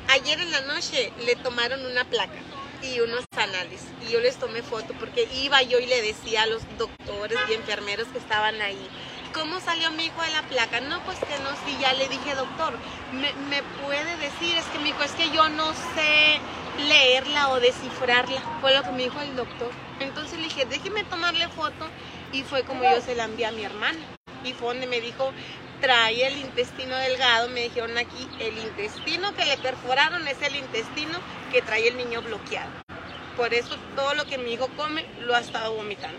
Ayer 0.08 0.38
en 0.38 0.50
la 0.50 0.60
noche 0.60 1.14
le 1.24 1.34
tomaron 1.36 1.86
una 1.86 2.04
placa 2.04 2.36
y 2.82 3.00
unos 3.00 3.24
análisis 3.34 3.88
y 4.06 4.12
yo 4.12 4.20
les 4.20 4.36
tomé 4.36 4.62
foto 4.62 4.92
porque 5.00 5.26
iba 5.32 5.62
yo 5.62 5.78
y 5.78 5.86
le 5.86 6.02
decía 6.02 6.42
a 6.42 6.46
los 6.46 6.62
doctores 6.76 7.38
y 7.48 7.54
enfermeros 7.54 8.06
que 8.08 8.18
estaban 8.18 8.60
ahí, 8.60 8.88
¿cómo 9.36 9.60
salió 9.60 9.90
mi 9.92 10.06
hijo 10.06 10.22
de 10.22 10.30
la 10.30 10.42
placa? 10.42 10.80
No, 10.80 11.00
pues 11.04 11.18
que 11.18 11.38
no, 11.44 11.50
sí, 11.66 11.76
ya 11.80 11.92
le 11.92 12.08
dije, 12.08 12.34
doctor, 12.34 12.72
¿me, 13.12 13.62
puede 13.84 14.16
decir? 14.16 14.56
Es 14.56 14.64
que 14.66 14.78
mi 14.78 14.88
hijo, 14.88 15.02
es 15.02 15.12
que 15.12 15.30
yo 15.30 15.48
no 15.50 15.72
sé 15.94 16.40
leerla 16.88 17.50
o 17.50 17.60
descifrarla, 17.60 18.40
fue 18.60 18.74
lo 18.74 18.82
que 18.82 18.92
me 18.92 19.02
dijo 19.04 19.20
el 19.20 19.36
doctor. 19.36 19.70
Entonces 20.00 20.38
le 20.38 20.44
dije, 20.44 20.64
déjeme 20.64 21.04
tomarle 21.04 21.48
foto 21.48 21.86
y 22.32 22.42
fue 22.42 22.62
como 22.64 22.82
yo 22.82 23.00
se 23.00 23.14
la 23.14 23.24
envié 23.24 23.46
a 23.46 23.52
mi 23.52 23.62
hermana. 23.62 23.98
Y 24.42 24.52
fue 24.54 24.68
donde 24.68 24.86
me 24.86 25.00
dijo, 25.00 25.32
trae 25.80 26.26
el 26.26 26.38
intestino 26.38 26.96
delgado, 26.96 27.48
me 27.48 27.62
dijeron 27.62 27.96
aquí, 27.98 28.28
el 28.40 28.56
intestino 28.58 29.34
que 29.34 29.44
le 29.44 29.58
perforaron 29.58 30.26
es 30.28 30.40
el 30.42 30.56
intestino 30.56 31.18
que 31.52 31.62
trae 31.62 31.88
el 31.88 31.96
niño 31.98 32.22
bloqueado. 32.22 32.70
Por 33.36 33.52
eso 33.52 33.76
todo 33.94 34.14
lo 34.14 34.24
que 34.24 34.38
mi 34.38 34.54
hijo 34.54 34.68
come 34.76 35.04
lo 35.20 35.34
ha 35.34 35.40
estado 35.40 35.74
vomitando. 35.74 36.18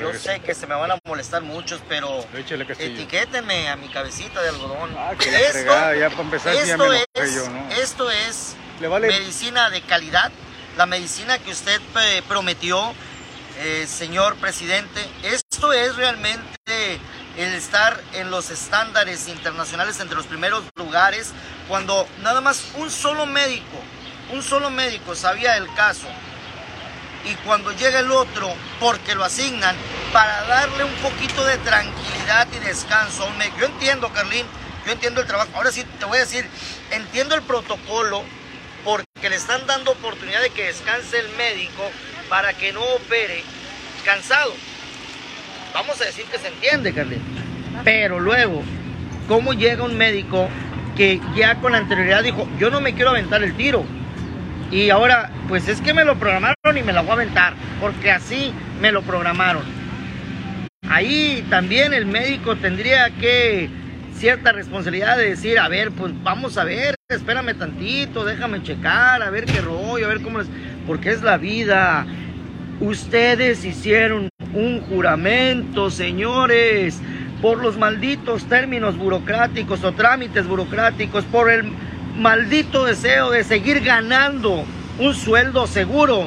Yo 0.00 0.14
sé 0.14 0.40
que 0.40 0.54
se 0.54 0.66
me 0.66 0.74
van 0.74 0.92
a 0.92 0.98
molestar 1.04 1.42
muchos, 1.42 1.80
pero 1.88 2.24
etiquétenme 2.78 3.68
a 3.68 3.76
mi 3.76 3.88
cabecita 3.88 4.40
de 4.40 4.48
algodón. 4.48 4.94
Ah, 4.96 5.12
esto, 5.12 5.94
ya 5.94 6.10
para 6.10 6.22
empezar, 6.22 6.54
esto, 6.54 6.92
es, 6.92 7.06
esto 7.78 8.10
es 8.10 8.56
medicina 8.80 9.68
de 9.70 9.82
calidad, 9.82 10.32
la 10.76 10.86
medicina 10.86 11.38
que 11.38 11.50
usted 11.50 11.80
eh, 12.00 12.22
prometió, 12.28 12.94
eh, 13.58 13.86
señor 13.86 14.36
presidente. 14.36 15.06
Esto 15.22 15.72
es 15.72 15.96
realmente 15.96 16.98
el 17.36 17.54
estar 17.54 18.00
en 18.14 18.30
los 18.30 18.50
estándares 18.50 19.28
internacionales 19.28 20.00
entre 20.00 20.16
los 20.16 20.26
primeros 20.26 20.64
lugares, 20.76 21.32
cuando 21.68 22.06
nada 22.22 22.40
más 22.40 22.72
un 22.76 22.90
solo 22.90 23.26
médico, 23.26 23.78
un 24.32 24.42
solo 24.42 24.70
médico 24.70 25.14
sabía 25.14 25.56
el 25.58 25.72
caso 25.74 26.08
y 27.24 27.34
cuando 27.46 27.72
llega 27.72 28.00
el 28.00 28.10
otro, 28.10 28.52
porque 28.80 29.14
lo 29.14 29.24
asignan, 29.24 29.76
para 30.12 30.42
darle 30.42 30.84
un 30.84 30.94
poquito 30.94 31.44
de 31.44 31.56
tranquilidad 31.58 32.48
y 32.54 32.58
descanso. 32.66 33.28
Yo 33.58 33.66
entiendo, 33.66 34.12
Carlín, 34.12 34.46
yo 34.86 34.92
entiendo 34.92 35.20
el 35.20 35.26
trabajo. 35.26 35.50
Ahora 35.54 35.70
sí 35.70 35.84
te 35.98 36.04
voy 36.04 36.18
a 36.18 36.20
decir, 36.20 36.46
entiendo 36.90 37.34
el 37.34 37.42
protocolo 37.42 38.22
porque 38.84 39.30
le 39.30 39.36
están 39.36 39.66
dando 39.66 39.92
oportunidad 39.92 40.40
de 40.42 40.50
que 40.50 40.64
descanse 40.64 41.18
el 41.18 41.28
médico 41.36 41.90
para 42.28 42.52
que 42.54 42.72
no 42.72 42.82
opere 42.82 43.44
cansado. 44.04 44.52
Vamos 45.72 46.00
a 46.00 46.04
decir 46.04 46.24
que 46.26 46.38
se 46.38 46.48
entiende, 46.48 46.92
Carlín. 46.92 47.22
Pero 47.84 48.18
luego, 48.18 48.62
¿cómo 49.28 49.52
llega 49.52 49.84
un 49.84 49.96
médico 49.96 50.48
que 50.96 51.20
ya 51.34 51.54
con 51.60 51.74
anterioridad 51.74 52.22
dijo, 52.22 52.48
yo 52.58 52.70
no 52.70 52.80
me 52.80 52.94
quiero 52.94 53.10
aventar 53.10 53.42
el 53.42 53.56
tiro? 53.56 53.84
Y 54.72 54.88
ahora, 54.88 55.30
pues 55.48 55.68
es 55.68 55.82
que 55.82 55.92
me 55.92 56.02
lo 56.02 56.18
programaron 56.18 56.78
y 56.78 56.82
me 56.82 56.94
la 56.94 57.02
voy 57.02 57.10
a 57.10 57.14
aventar, 57.14 57.52
porque 57.78 58.10
así 58.10 58.54
me 58.80 58.90
lo 58.90 59.02
programaron. 59.02 59.62
Ahí 60.88 61.46
también 61.50 61.92
el 61.92 62.06
médico 62.06 62.56
tendría 62.56 63.10
que 63.10 63.68
cierta 64.14 64.50
responsabilidad 64.52 65.18
de 65.18 65.28
decir, 65.28 65.58
a 65.58 65.68
ver, 65.68 65.90
pues 65.90 66.14
vamos 66.22 66.56
a 66.56 66.64
ver, 66.64 66.94
espérame 67.10 67.54
tantito, 67.54 68.24
déjame 68.24 68.62
checar, 68.62 69.22
a 69.22 69.28
ver 69.28 69.44
qué 69.44 69.60
rollo, 69.60 70.06
a 70.06 70.08
ver 70.08 70.22
cómo 70.22 70.38
les... 70.38 70.48
Porque 70.86 71.10
es 71.10 71.22
la 71.22 71.36
vida. 71.36 72.06
Ustedes 72.80 73.66
hicieron 73.66 74.30
un 74.54 74.80
juramento, 74.80 75.90
señores, 75.90 76.98
por 77.42 77.58
los 77.58 77.76
malditos 77.76 78.46
términos 78.46 78.96
burocráticos 78.96 79.84
o 79.84 79.92
trámites 79.92 80.46
burocráticos, 80.46 81.24
por 81.24 81.50
el 81.50 81.70
maldito 82.16 82.84
deseo 82.84 83.30
de 83.30 83.44
seguir 83.44 83.80
ganando 83.80 84.64
un 84.98 85.14
sueldo 85.14 85.66
seguro, 85.66 86.24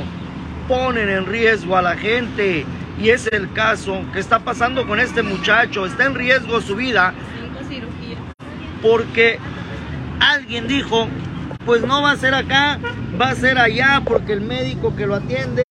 ponen 0.68 1.10
en 1.10 1.26
riesgo 1.26 1.78
a 1.78 1.82
la 1.82 1.96
gente. 1.96 2.66
Y 3.00 3.10
es 3.10 3.28
el 3.28 3.52
caso 3.52 4.02
que 4.14 4.20
está 4.20 4.40
pasando 4.40 4.88
con 4.88 5.00
este 5.00 5.22
muchacho. 5.22 5.86
Está 5.86 6.06
en 6.06 6.16
riesgo 6.16 6.62
su 6.62 6.76
vida. 6.76 7.14
Porque 8.82 9.40
alguien 10.20 10.68
dijo, 10.68 11.08
pues 11.66 11.82
no 11.82 12.02
va 12.02 12.12
a 12.12 12.18
ser 12.18 12.34
acá, 12.34 12.80
va 13.20 13.30
a 13.30 13.36
ser 13.36 13.58
allá, 13.58 14.02
porque 14.06 14.34
el 14.34 14.42
médico 14.42 14.96
que 14.96 15.08
lo 15.08 15.16
atiende, 15.16 15.64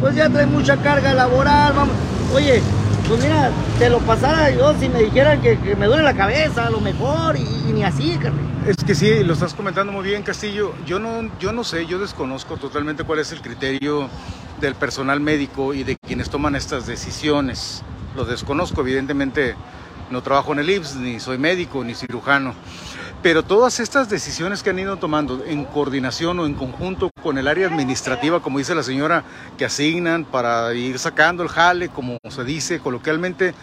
pues 0.00 0.14
ya 0.16 0.28
trae 0.28 0.46
mucha 0.46 0.76
carga 0.78 1.14
laboral. 1.14 1.72
Vamos. 1.74 1.94
Oye, 2.34 2.62
pues 3.08 3.22
mira, 3.22 3.50
te 3.78 3.90
lo 3.90 3.98
pasara 4.00 4.50
yo 4.50 4.74
si 4.78 4.88
me 4.88 5.02
dijeran 5.02 5.40
que, 5.40 5.56
me 5.76 5.86
duele 5.86 6.02
la 6.02 6.14
cabeza, 6.14 6.66
a 6.66 6.70
lo 6.70 6.80
mejor, 6.80 7.36
y, 7.36 7.72
ni 7.72 7.84
así, 7.84 8.16
carnal. 8.20 8.44
Es 8.66 8.76
que 8.84 8.94
sí, 8.94 9.24
lo 9.24 9.32
estás 9.34 9.54
comentando 9.54 9.92
muy 9.92 10.04
bien, 10.04 10.22
Castillo. 10.22 10.74
Yo 10.86 10.98
no, 10.98 11.30
yo 11.40 11.52
no 11.52 11.64
sé, 11.64 11.86
yo 11.86 11.98
desconozco 11.98 12.56
totalmente 12.56 13.04
cuál 13.04 13.18
es 13.18 13.32
el 13.32 13.42
criterio 13.42 14.08
del 14.60 14.74
personal 14.74 15.20
médico 15.20 15.74
y 15.74 15.82
de 15.82 15.96
quienes 15.96 16.30
toman 16.30 16.54
estas 16.54 16.86
decisiones. 16.86 17.82
Lo 18.14 18.24
desconozco, 18.24 18.82
evidentemente 18.82 19.56
no 20.10 20.22
trabajo 20.22 20.52
en 20.52 20.60
el 20.60 20.70
IPS, 20.70 20.96
ni 20.96 21.18
soy 21.18 21.38
médico, 21.38 21.82
ni 21.82 21.94
cirujano. 21.94 22.54
Pero 23.22 23.44
todas 23.44 23.78
estas 23.78 24.08
decisiones 24.08 24.64
que 24.64 24.70
han 24.70 24.80
ido 24.80 24.96
tomando 24.96 25.44
en 25.44 25.64
coordinación 25.64 26.40
o 26.40 26.46
en 26.46 26.54
conjunto 26.54 27.08
con 27.22 27.38
el 27.38 27.46
área 27.46 27.68
administrativa, 27.68 28.40
como 28.40 28.58
dice 28.58 28.74
la 28.74 28.82
señora, 28.82 29.22
que 29.56 29.64
asignan 29.64 30.24
para 30.24 30.74
ir 30.74 30.98
sacando 30.98 31.44
el 31.44 31.48
jale, 31.48 31.88
como 31.88 32.18
se 32.28 32.42
dice 32.42 32.80
coloquialmente, 32.80 33.54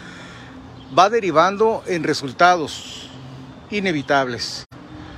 va 0.97 1.09
derivando 1.09 1.83
en 1.87 2.05
resultados 2.05 3.09
inevitables, 3.69 4.65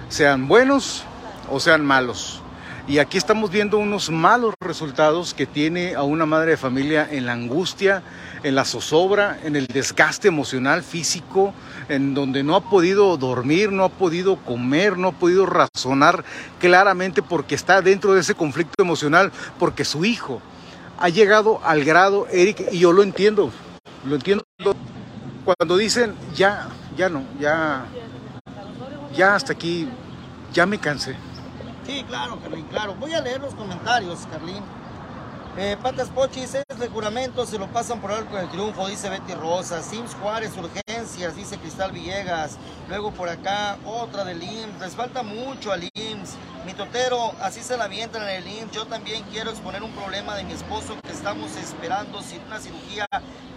sean 0.10 0.48
buenos 0.48 1.04
o 1.52 1.60
sean 1.60 1.86
malos. 1.86 2.42
Y 2.88 2.98
aquí 2.98 3.20
estamos 3.20 3.52
viendo 3.52 3.78
unos 3.78 4.10
malos 4.10 4.56
resultados 4.60 5.36
que 5.36 5.46
tiene 5.46 5.94
a 5.94 6.02
una 6.02 6.26
madre 6.26 6.52
de 6.52 6.58
familia 6.58 7.08
en 7.12 7.28
la 7.28 7.34
angustia, 7.34 8.02
en 8.44 8.56
la 8.56 8.66
zozobra, 8.66 9.40
en 9.44 9.56
el 9.56 9.68
desgaste 9.68 10.28
emocional, 10.28 10.84
físico, 10.84 11.54
en 11.90 12.14
donde 12.14 12.44
no 12.44 12.56
ha 12.56 12.70
podido 12.70 13.18
dormir, 13.18 13.72
no 13.72 13.84
ha 13.84 13.90
podido 13.90 14.38
comer, 14.38 14.98
no 14.98 15.10
ha 15.10 15.12
podido 15.12 15.46
razonar 15.46 16.24
claramente 16.60 17.22
porque 17.22 17.56
está 17.56 17.82
dentro 17.82 18.14
de 18.14 18.22
ese 18.22 18.36
conflicto 18.36 18.82
emocional, 18.82 19.32
porque 19.60 19.86
su 19.86 20.06
hijo 20.06 20.42
ha 20.98 21.10
llegado 21.10 21.60
al 21.64 21.84
grado, 21.84 22.28
Eric, 22.32 22.68
y 22.72 22.80
yo 22.80 22.94
lo 22.94 23.04
entiendo, 23.04 23.52
lo 24.06 24.16
entiendo, 24.16 24.44
cuando 25.44 25.78
dicen, 25.78 26.14
ya, 26.36 26.70
ya 26.96 27.10
no, 27.10 27.24
ya, 27.40 27.86
ya 29.16 29.36
hasta 29.36 29.54
aquí, 29.54 29.88
ya 30.54 30.66
me 30.66 30.78
cansé. 30.78 31.16
Sí, 31.86 32.06
claro, 32.08 32.40
Carlín, 32.40 32.66
claro. 32.68 32.96
Voy 33.00 33.14
a 33.14 33.22
leer 33.22 33.42
los 33.42 33.54
comentarios, 33.56 34.28
Carlín. 34.32 34.62
Eh, 35.58 35.76
Patas 35.84 36.08
Pochis, 36.08 36.56
ese 36.56 36.88
juramento 36.88 37.46
se 37.46 37.60
lo 37.60 37.68
pasan 37.68 38.00
por 38.00 38.14
algo 38.14 38.38
el 38.38 38.50
triunfo, 38.50 38.88
dice 38.88 39.10
Betty 39.10 39.34
Rosa. 39.34 39.84
Sims 39.84 40.16
Juárez, 40.16 40.54
urgencias, 40.56 41.36
dice 41.36 41.58
Cristal 41.58 41.92
Villegas. 41.92 42.58
Luego 42.88 43.12
por 43.12 43.28
acá, 43.28 43.78
otra 43.86 44.24
del 44.24 44.42
IMSS. 44.42 44.80
Les 44.80 44.96
falta 44.96 45.24
mucho 45.24 45.74
al 45.74 45.84
IMSS. 45.94 46.38
Mi 46.66 46.74
totero, 46.74 47.34
así 47.42 47.62
se 47.62 47.76
la 47.76 47.84
avientan 47.84 48.24
en 48.24 48.30
el 48.30 48.48
IMSS. 48.48 48.72
Yo 48.72 48.86
también 48.86 49.26
quiero 49.30 49.52
exponer 49.52 49.84
un 49.84 49.92
problema 49.92 50.38
de 50.38 50.46
mi 50.46 50.54
esposo 50.54 50.96
que 51.02 51.12
estamos 51.12 51.54
esperando 51.58 52.22
una 52.48 52.62
cirugía 52.62 53.06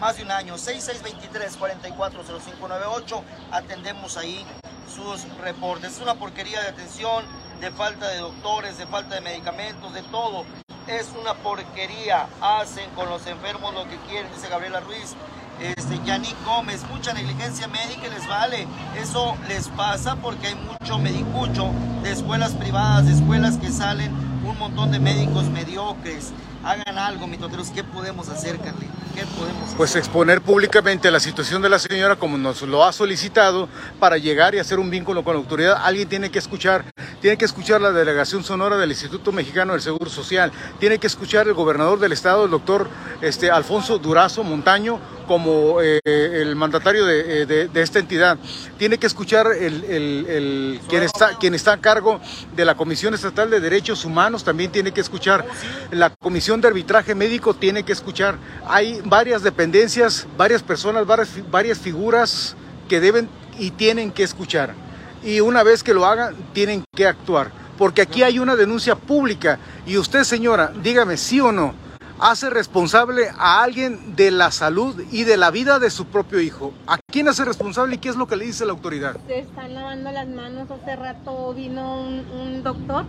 más 0.01 0.17
de 0.17 0.25
un 0.25 0.33
año. 0.33 0.57
6623-440598. 0.57 3.23
Atendemos 3.53 4.17
ahí 4.17 4.45
sus 4.93 5.29
reportes. 5.39 5.93
Es 5.93 6.01
una 6.01 6.17
porquería 6.17 6.61
de 6.61 6.71
atención, 6.71 7.25
de 7.61 7.71
falta 7.71 8.09
de 8.09 8.19
doctores, 8.19 8.79
de 8.79 8.87
falta 8.89 9.15
de 9.15 9.21
medicamentos, 9.21 9.95
de 9.95 10.03
todo 10.03 10.45
es 10.87 11.11
una 11.21 11.35
porquería. 11.35 12.27
Hacen 12.41 12.89
con 12.91 13.09
los 13.09 13.27
enfermos 13.27 13.75
lo 13.75 13.85
que 13.89 13.97
quieren, 14.09 14.31
dice 14.35 14.49
Gabriela 14.49 14.81
Ruiz. 14.81 15.15
Este, 15.61 16.01
Yannick 16.05 16.37
Gómez, 16.45 16.83
mucha 16.91 17.13
negligencia 17.13 17.69
médica 17.69 18.09
les 18.09 18.27
vale. 18.27 18.67
Eso 19.01 19.37
les 19.49 19.69
pasa 19.69 20.17
porque 20.17 20.49
hay 20.49 20.55
mucho 20.57 20.99
medicucho 20.99 21.71
de 22.03 22.13
escuelas 22.13 22.53
privadas, 22.53 23.07
de 23.07 23.13
escuelas 23.13 23.57
que 23.59 23.71
salen 23.71 24.13
un 24.45 24.59
montón 24.59 24.91
de 24.91 24.99
médicos 24.99 25.45
mediocres. 25.45 26.33
Hagan 26.65 26.99
algo, 26.99 27.27
mitoteros. 27.27 27.69
¿Qué 27.69 27.85
podemos 27.85 28.31
hacer, 28.31 28.57
Carly? 28.57 28.87
¿Qué 29.15 29.27
podemos 29.39 29.65
hacer? 29.65 29.77
Pues 29.77 29.97
exponer 29.97 30.41
públicamente 30.41 31.11
la 31.11 31.21
situación 31.21 31.61
de 31.61 31.69
la 31.69 31.79
señora 31.79 32.17
como 32.17 32.39
nos 32.39 32.63
lo 32.63 32.85
ha 32.85 32.93
solicitado 32.93 33.69
para 34.01 34.17
llegar 34.17 34.55
y 34.55 34.59
hacer 34.59 34.79
un 34.79 34.89
vínculo 34.89 35.23
con 35.23 35.35
la 35.35 35.41
autoridad. 35.41 35.83
Alguien 35.85 36.09
tiene 36.09 36.31
que 36.31 36.39
escuchar, 36.39 36.87
tiene 37.21 37.37
que 37.37 37.45
escuchar 37.45 37.83
la 37.83 37.93
delegación 37.93 38.45
sonora 38.45 38.79
del 38.79 38.91
Instituto 38.91 39.31
Mexicano 39.31 39.75
del 39.75 39.83
Seguro 39.83 40.09
Social, 40.09 40.53
tiene 40.81 40.99
que 40.99 41.07
escuchar 41.07 41.47
el 41.49 41.55
gobernador 41.55 41.99
del 41.99 42.13
estado, 42.13 42.47
el 42.47 42.51
doctor 42.51 42.89
este, 43.21 43.51
Alfonso 43.51 43.99
Durazo 43.99 44.43
Montaño, 44.43 44.99
como 45.27 45.81
eh, 45.81 46.01
el 46.05 46.57
mandatario 46.57 47.09
eh, 47.09 47.47
de, 47.47 47.83
esta 47.83 47.99
entidad. 47.99 48.39
Tiene 48.79 48.99
que 48.99 49.07
escuchar 49.07 49.47
el, 49.53 50.81
quien, 50.89 51.03
está, 51.03 51.39
quien 51.39 51.55
está 51.55 51.73
a 51.73 51.81
cargo 51.81 52.21
de 52.55 52.65
la 52.65 52.77
Comisión 52.77 53.15
Estatal 53.15 53.51
de 53.51 53.61
Derechos 53.61 54.05
Humanos, 54.05 54.45
también 54.45 54.71
tiene 54.71 54.93
que 54.93 55.01
escuchar 55.01 55.47
la 55.91 56.11
Comisión 56.11 56.61
de 56.61 56.69
Arbitraje 56.69 57.15
Médico, 57.15 57.55
tiene 57.55 57.83
que 57.83 57.93
escuchar. 57.93 58.37
Hay 58.67 59.01
varias 59.05 59.43
dependencias, 59.43 60.27
varias 60.37 60.63
personas, 60.63 61.07
varias, 61.07 61.31
varias 61.51 61.79
figuras 61.79 62.57
que 62.89 63.01
deben 63.01 63.29
y 63.59 63.71
tienen 63.71 64.11
que 64.11 64.23
escuchar. 64.23 64.75
Y 65.23 65.41
una 65.41 65.63
vez 65.63 65.83
que 65.83 65.95
lo 65.95 66.05
hagan, 66.05 66.35
tienen 66.53 66.85
que 66.95 67.07
actuar. 67.07 67.51
Porque 67.79 68.03
aquí 68.03 68.23
hay 68.23 68.39
una 68.39 68.55
denuncia 68.57 68.95
pública. 68.95 69.59
Y 69.87 69.97
usted, 69.97 70.23
señora, 70.23 70.73
dígame 70.83 71.17
sí 71.17 71.41
o 71.41 71.51
no 71.51 71.84
hace 72.21 72.51
responsable 72.51 73.29
a 73.37 73.63
alguien 73.63 74.17
de 74.17 74.31
la 74.31 74.51
salud 74.51 75.03
y 75.11 75.25
de 75.25 75.37
la 75.37 75.51
vida 75.51 75.79
de 75.79 75.91
su 75.91 76.07
propio 76.07 76.41
hijo. 76.41 76.73
¿A 76.87 76.99
quién 77.11 77.29
hace 77.29 77.45
responsable 77.45 77.97
y 77.97 77.99
qué 77.99 78.09
es 78.09 78.17
lo 78.17 78.27
que 78.27 78.37
le 78.37 78.47
dice 78.47 78.65
la 78.65 78.73
autoridad? 78.73 79.17
Se 79.27 79.41
están 79.41 79.75
lavando 79.75 80.11
las 80.13 80.29
manos. 80.29 80.71
Hace 80.71 80.97
rato 80.97 81.55
vino 81.55 82.03
un, 82.03 82.63
doctor 82.63 83.05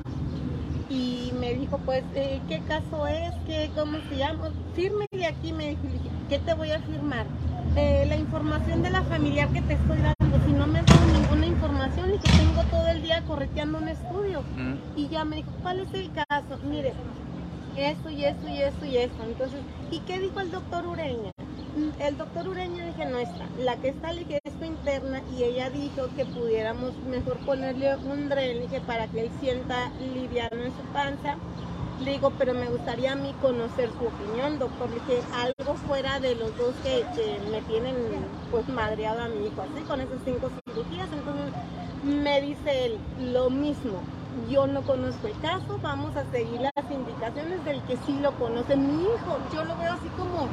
y 0.89 1.31
me 1.39 1.53
dijo, 1.53 1.77
pues, 1.85 2.03
eh, 2.13 2.41
¿qué 2.49 2.61
caso 2.67 3.07
es? 3.07 3.31
¿Qué, 3.45 3.71
¿Cómo 3.75 3.97
se 4.09 4.17
llama? 4.17 4.49
Fírmele 4.75 5.27
aquí, 5.27 5.53
me 5.53 5.69
dijo, 5.69 5.81
¿qué 6.29 6.39
te 6.39 6.53
voy 6.53 6.71
a 6.71 6.79
firmar? 6.79 7.25
Eh, 7.75 8.05
la 8.07 8.15
información 8.15 8.81
de 8.81 8.89
la 8.89 9.01
familiar 9.03 9.49
que 9.49 9.61
te 9.61 9.73
estoy 9.73 9.97
dando, 9.97 10.45
si 10.45 10.53
no 10.53 10.67
me 10.67 10.81
das 10.81 11.01
ninguna 11.13 11.45
información 11.45 12.13
y 12.13 12.19
que 12.19 12.31
tengo 12.31 12.63
todo 12.69 12.87
el 12.87 13.01
día 13.01 13.21
correteando 13.27 13.77
un 13.77 13.87
estudio. 13.87 14.43
Y 14.95 15.07
ya 15.09 15.25
me 15.25 15.37
dijo, 15.37 15.51
¿cuál 15.61 15.79
es 15.79 15.93
el 15.93 16.11
caso? 16.11 16.57
Mire, 16.69 16.93
esto 17.77 18.09
y 18.09 18.25
esto 18.25 18.47
y 18.47 18.61
esto 18.61 18.85
y 18.85 18.97
esto. 18.97 19.23
Entonces, 19.23 19.59
¿y 19.91 19.99
qué 20.01 20.19
dijo 20.19 20.39
el 20.39 20.51
doctor 20.51 20.85
Ureña? 20.85 21.31
El 21.99 22.17
doctor 22.17 22.47
Ureña 22.47 22.85
dije 22.85 23.05
no 23.05 23.19
está. 23.19 23.45
La 23.59 23.75
que 23.77 23.89
está 23.89 24.13
le 24.13 24.21
dije 24.21 24.39
esto 24.43 24.65
interna 24.65 25.21
y 25.35 25.43
ella 25.43 25.69
dijo 25.69 26.07
que 26.15 26.25
pudiéramos 26.25 26.95
mejor 27.09 27.37
ponerle 27.39 27.95
un 27.97 28.29
drenage 28.29 28.79
para 28.81 29.07
que 29.07 29.25
él 29.25 29.31
sienta 29.41 29.89
liviano 30.13 30.63
en 30.63 30.71
su 30.71 30.83
panza. 30.93 31.35
Le 32.03 32.11
digo, 32.11 32.31
pero 32.37 32.53
me 32.53 32.69
gustaría 32.69 33.13
a 33.13 33.15
mí 33.15 33.33
conocer 33.41 33.89
su 33.97 34.05
opinión, 34.05 34.59
doctor. 34.59 34.89
Le 34.89 34.95
dije, 34.95 35.21
algo 35.33 35.75
fuera 35.87 36.19
de 36.19 36.35
los 36.35 36.57
dos 36.57 36.75
que, 36.83 37.03
que 37.15 37.39
me 37.51 37.61
tienen 37.61 37.95
pues 38.51 38.67
madreado 38.69 39.21
a 39.21 39.27
mi 39.27 39.47
hijo, 39.47 39.61
así 39.61 39.83
con 39.85 39.99
esas 40.01 40.19
cinco 40.23 40.49
cirugías. 40.65 41.09
Entonces 41.11 41.51
me 42.03 42.41
dice 42.41 42.85
él 42.85 42.99
lo 43.33 43.49
mismo 43.49 44.01
yo 44.49 44.67
no 44.67 44.81
conozco 44.81 45.27
el 45.27 45.39
caso, 45.39 45.79
vamos 45.81 46.15
a 46.15 46.25
seguir 46.31 46.61
las 46.61 46.91
indicaciones 46.91 47.63
del 47.65 47.81
que 47.83 47.97
sí 48.05 48.19
lo 48.19 48.31
conoce 48.33 48.75
mi 48.75 49.03
hijo. 49.03 49.39
Yo 49.53 49.63
lo 49.63 49.75
veo 49.77 49.93
así 49.93 50.07
como, 50.17 50.47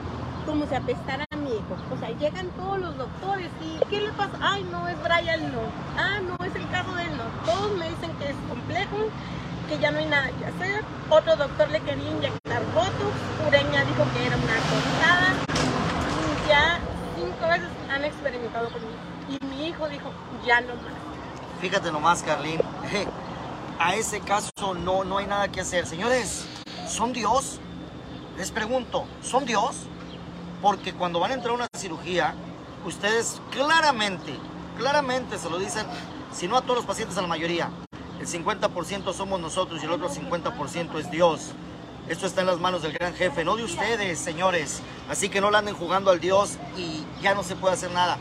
como 0.47 0.67
si 0.67 0.75
apestara 0.75 1.27
a 1.31 1.37
mi 1.37 1.51
hijo. 1.51 1.77
O 1.93 1.99
sea, 1.99 2.11
llegan 2.11 2.49
todos 2.51 2.79
los 2.79 2.97
doctores 2.97 3.51
y 3.61 3.79
¿qué 3.91 4.01
le 4.01 4.13
pasa? 4.13 4.33
Ay, 4.41 4.67
no, 4.71 4.89
es 4.89 4.97
Brian, 5.03 5.53
no. 5.53 5.61
Ah, 5.97 6.21
no, 6.23 6.45
es 6.45 6.55
el 6.55 6.69
caso 6.71 6.95
de 6.95 7.05
él, 7.05 7.17
no. 7.17 7.25
Todos 7.51 7.77
me 7.79 7.89
dicen 7.91 8.11
que 8.19 8.31
es 8.31 8.37
complejo, 8.49 8.97
que 9.69 9.79
ya 9.79 9.91
no 9.91 9.99
hay 9.99 10.07
nada 10.07 10.29
que 10.31 10.47
hacer. 10.47 10.85
Otro 11.11 11.37
doctor 11.37 11.69
le 11.71 11.81
quería 11.81 12.11
inyectar 12.11 12.65
botox, 12.75 13.17
Ureña 13.47 13.85
dijo 13.85 14.05
que 14.15 14.27
era 14.27 14.37
una 14.37 14.57
cortada. 14.71 15.35
Ya 16.49 16.81
cinco 17.17 17.49
veces 17.49 17.69
han 17.91 18.05
experimentado 18.05 18.69
conmigo. 18.71 18.93
Y 19.29 19.45
mi 19.47 19.69
hijo 19.69 19.89
dijo, 19.89 20.11
ya 20.47 20.61
no 20.61 20.75
más. 20.77 20.93
Fíjate 21.61 21.93
nomás, 21.93 22.23
Carlín 22.23 22.61
a 23.83 23.97
ese 23.97 24.21
caso 24.21 24.53
no, 24.79 25.03
no 25.03 25.19
hay 25.19 25.27
nada 25.27 25.49
que 25.51 25.61
hacer. 25.61 25.87
Señores, 25.87 26.45
¿son 26.87 27.13
Dios? 27.13 27.59
Les 28.37 28.53
pregunto, 28.53 29.07
¿son 29.23 29.45
Dios? 29.45 29.77
Porque 30.63 30.95
cuando 30.95 31.19
van 31.19 31.33
a 31.33 31.35
entrar 31.35 31.51
a 31.51 31.55
una 31.57 31.67
cirugía, 31.77 32.35
ustedes 32.87 33.43
claramente, 33.51 34.37
claramente 34.79 35.37
se 35.37 35.51
lo 35.51 35.59
dicen, 35.59 35.85
si 36.33 36.47
no 36.47 36.57
a 36.57 36.63
todos 36.63 36.77
los 36.77 36.87
pacientes, 36.87 37.19
a 37.19 37.23
la 37.23 37.27
mayoría, 37.27 37.71
el 38.21 38.29
50% 38.29 39.13
somos 39.13 39.41
nosotros 39.41 39.83
y 39.83 39.87
el 39.87 39.91
otro 39.91 40.09
50% 40.09 41.01
es 41.01 41.11
Dios. 41.11 41.51
Esto 42.09 42.27
está 42.27 42.43
en 42.43 42.47
las 42.47 42.61
manos 42.61 42.83
del 42.83 42.93
gran 42.93 43.15
jefe, 43.15 43.45
no 43.45 43.57
de 43.57 43.65
ustedes, 43.65 44.19
señores. 44.21 44.81
Así 45.09 45.29
que 45.29 45.41
no 45.41 45.51
le 45.51 45.59
anden 45.59 45.75
jugando 45.75 46.13
al 46.13 46.21
Dios 46.21 46.57
y 46.77 47.05
ya 47.21 47.35
no 47.35 47.43
se 47.43 47.57
puede 47.57 47.75
hacer 47.75 47.91
nada. 47.91 48.17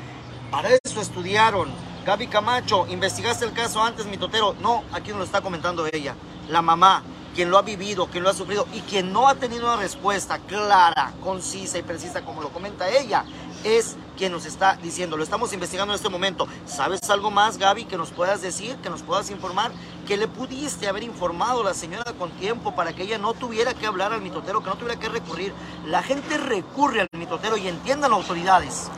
Para 0.50 0.70
eso 0.84 1.02
estudiaron, 1.02 1.70
Gaby 2.06 2.28
Camacho, 2.28 2.88
¿investigaste 2.88 3.46
el 3.46 3.54
caso 3.54 3.80
antes, 3.84 4.08
mi 4.08 4.18
totero? 4.18 4.56
No, 4.60 4.84
aquí 4.92 5.10
nos 5.10 5.20
lo 5.20 5.24
está 5.24 5.42
comentando 5.42 5.86
ella. 5.86 6.16
La 6.50 6.64
mamá, 6.64 7.04
quien 7.36 7.52
lo 7.52 7.60
ha 7.60 7.62
vivido, 7.62 8.08
quien 8.08 8.24
lo 8.24 8.32
ha 8.32 8.34
sufrido 8.34 8.68
y 8.74 8.82
quien 8.82 9.14
no 9.14 9.28
ha 9.28 9.36
tenido 9.36 9.68
una 9.68 9.76
respuesta 9.76 10.40
clara, 10.40 11.14
concisa 11.24 11.78
y 11.78 11.84
precisa 11.84 12.24
como 12.24 12.42
lo 12.42 12.50
comenta 12.50 12.90
ella, 12.90 13.24
es 13.64 13.98
quien 14.18 14.32
nos 14.32 14.48
está 14.48 14.78
diciendo. 14.78 15.16
Lo 15.16 15.24
estamos 15.24 15.54
investigando 15.54 15.94
en 15.94 15.98
este 15.98 16.10
momento. 16.10 16.48
¿Sabes 16.66 17.08
algo 17.12 17.30
más, 17.30 17.60
Gaby, 17.60 17.86
que 17.86 17.98
nos 17.98 18.10
puedas 18.10 18.42
decir, 18.42 18.76
que 18.78 18.90
nos 18.90 19.04
puedas 19.04 19.30
informar? 19.30 19.72
Que 20.08 20.18
le 20.18 20.28
pudiste 20.28 20.88
haber 20.88 21.04
informado 21.04 21.62
a 21.62 21.66
la 21.66 21.74
señora 21.76 22.14
con 22.14 22.32
tiempo 22.32 22.74
para 22.74 22.94
que 22.94 23.04
ella 23.04 23.20
no 23.20 23.36
tuviera 23.36 23.76
que 23.76 23.86
hablar 23.86 24.12
al 24.12 24.22
mitotero, 24.22 24.64
que 24.64 24.70
no 24.72 24.76
tuviera 24.76 25.00
que 25.00 25.08
recurrir. 25.08 25.54
La 25.86 26.02
gente 26.02 26.40
recurre 26.40 27.02
al 27.02 27.10
mitotero 27.14 27.58
y 27.58 27.68
entiendan 27.68 28.10
las 28.10 28.22
autoridades. 28.22 28.90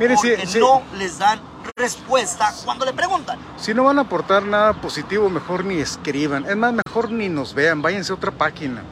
Mire, 0.00 0.14
porque 0.14 0.58
no 0.58 0.82
les 0.96 1.18
dan 1.18 1.38
respuesta 1.76 2.54
cuando 2.64 2.86
le 2.86 2.94
preguntan. 2.94 3.38
Si 3.58 3.74
no 3.74 3.84
van 3.84 3.98
a 3.98 4.02
aportar 4.02 4.42
nada 4.44 4.72
positivo, 4.72 5.28
mejor 5.28 5.62
ni 5.62 5.76
escriban. 5.76 6.46
Es 6.46 6.56
más, 6.56 6.72
mejor 6.72 7.10
ni 7.10 7.28
nos 7.28 7.52
vean, 7.52 7.82
váyanse 7.82 8.10
a 8.10 8.14
otra 8.14 8.30
página. 8.30 8.82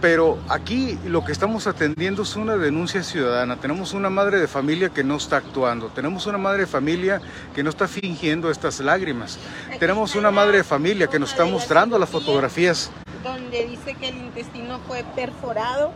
Pero 0.00 0.38
aquí 0.48 0.98
lo 1.04 1.24
que 1.24 1.32
estamos 1.32 1.66
atendiendo 1.66 2.22
es 2.22 2.36
una 2.36 2.56
denuncia 2.56 3.02
ciudadana. 3.02 3.56
Tenemos 3.56 3.92
una 3.92 4.08
madre 4.08 4.40
de 4.40 4.48
familia 4.48 4.88
que 4.88 5.04
no 5.04 5.16
está 5.16 5.36
actuando. 5.36 5.88
Tenemos 5.88 6.26
una 6.26 6.38
madre 6.38 6.60
de 6.60 6.66
familia 6.66 7.20
que 7.54 7.62
no 7.62 7.68
está 7.68 7.86
fingiendo 7.86 8.50
estas 8.50 8.80
lágrimas. 8.80 9.38
Tenemos 9.78 10.14
una 10.14 10.30
madre 10.30 10.58
de 10.58 10.64
familia 10.64 11.08
que 11.08 11.18
nos 11.18 11.32
está 11.32 11.44
mostrando 11.44 11.98
las 11.98 12.08
fotografías. 12.08 12.90
Donde 13.22 13.66
dice 13.66 13.94
que 13.94 14.08
el 14.08 14.16
intestino 14.16 14.78
fue 14.86 15.04
perforado 15.14 15.92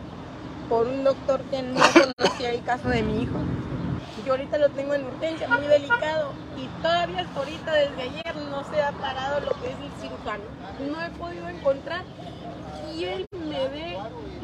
por 0.69 0.85
un 0.85 1.03
doctor 1.03 1.41
que 1.49 1.63
no 1.63 1.81
conocía 2.15 2.51
el 2.51 2.63
caso 2.63 2.89
de 2.89 3.01
mi 3.01 3.23
hijo. 3.23 3.39
Yo 4.25 4.31
ahorita 4.31 4.57
lo 4.57 4.69
tengo 4.69 4.93
en 4.93 5.05
urgencia, 5.05 5.49
muy 5.49 5.67
delicado, 5.67 6.31
y 6.55 6.67
todavía 6.81 7.27
ahorita, 7.35 7.73
desde 7.73 8.01
ayer, 8.03 8.35
no 8.49 8.63
se 8.63 8.81
ha 8.81 8.93
parado 8.93 9.41
lo 9.41 9.51
que 9.61 9.67
es 9.67 9.75
el 9.75 10.01
cirujano. 10.01 10.43
No 10.79 11.03
he 11.03 11.09
podido 11.09 11.49
encontrar 11.49 12.03
quién 12.93 13.25
me 13.31 13.67
ve 13.67 13.97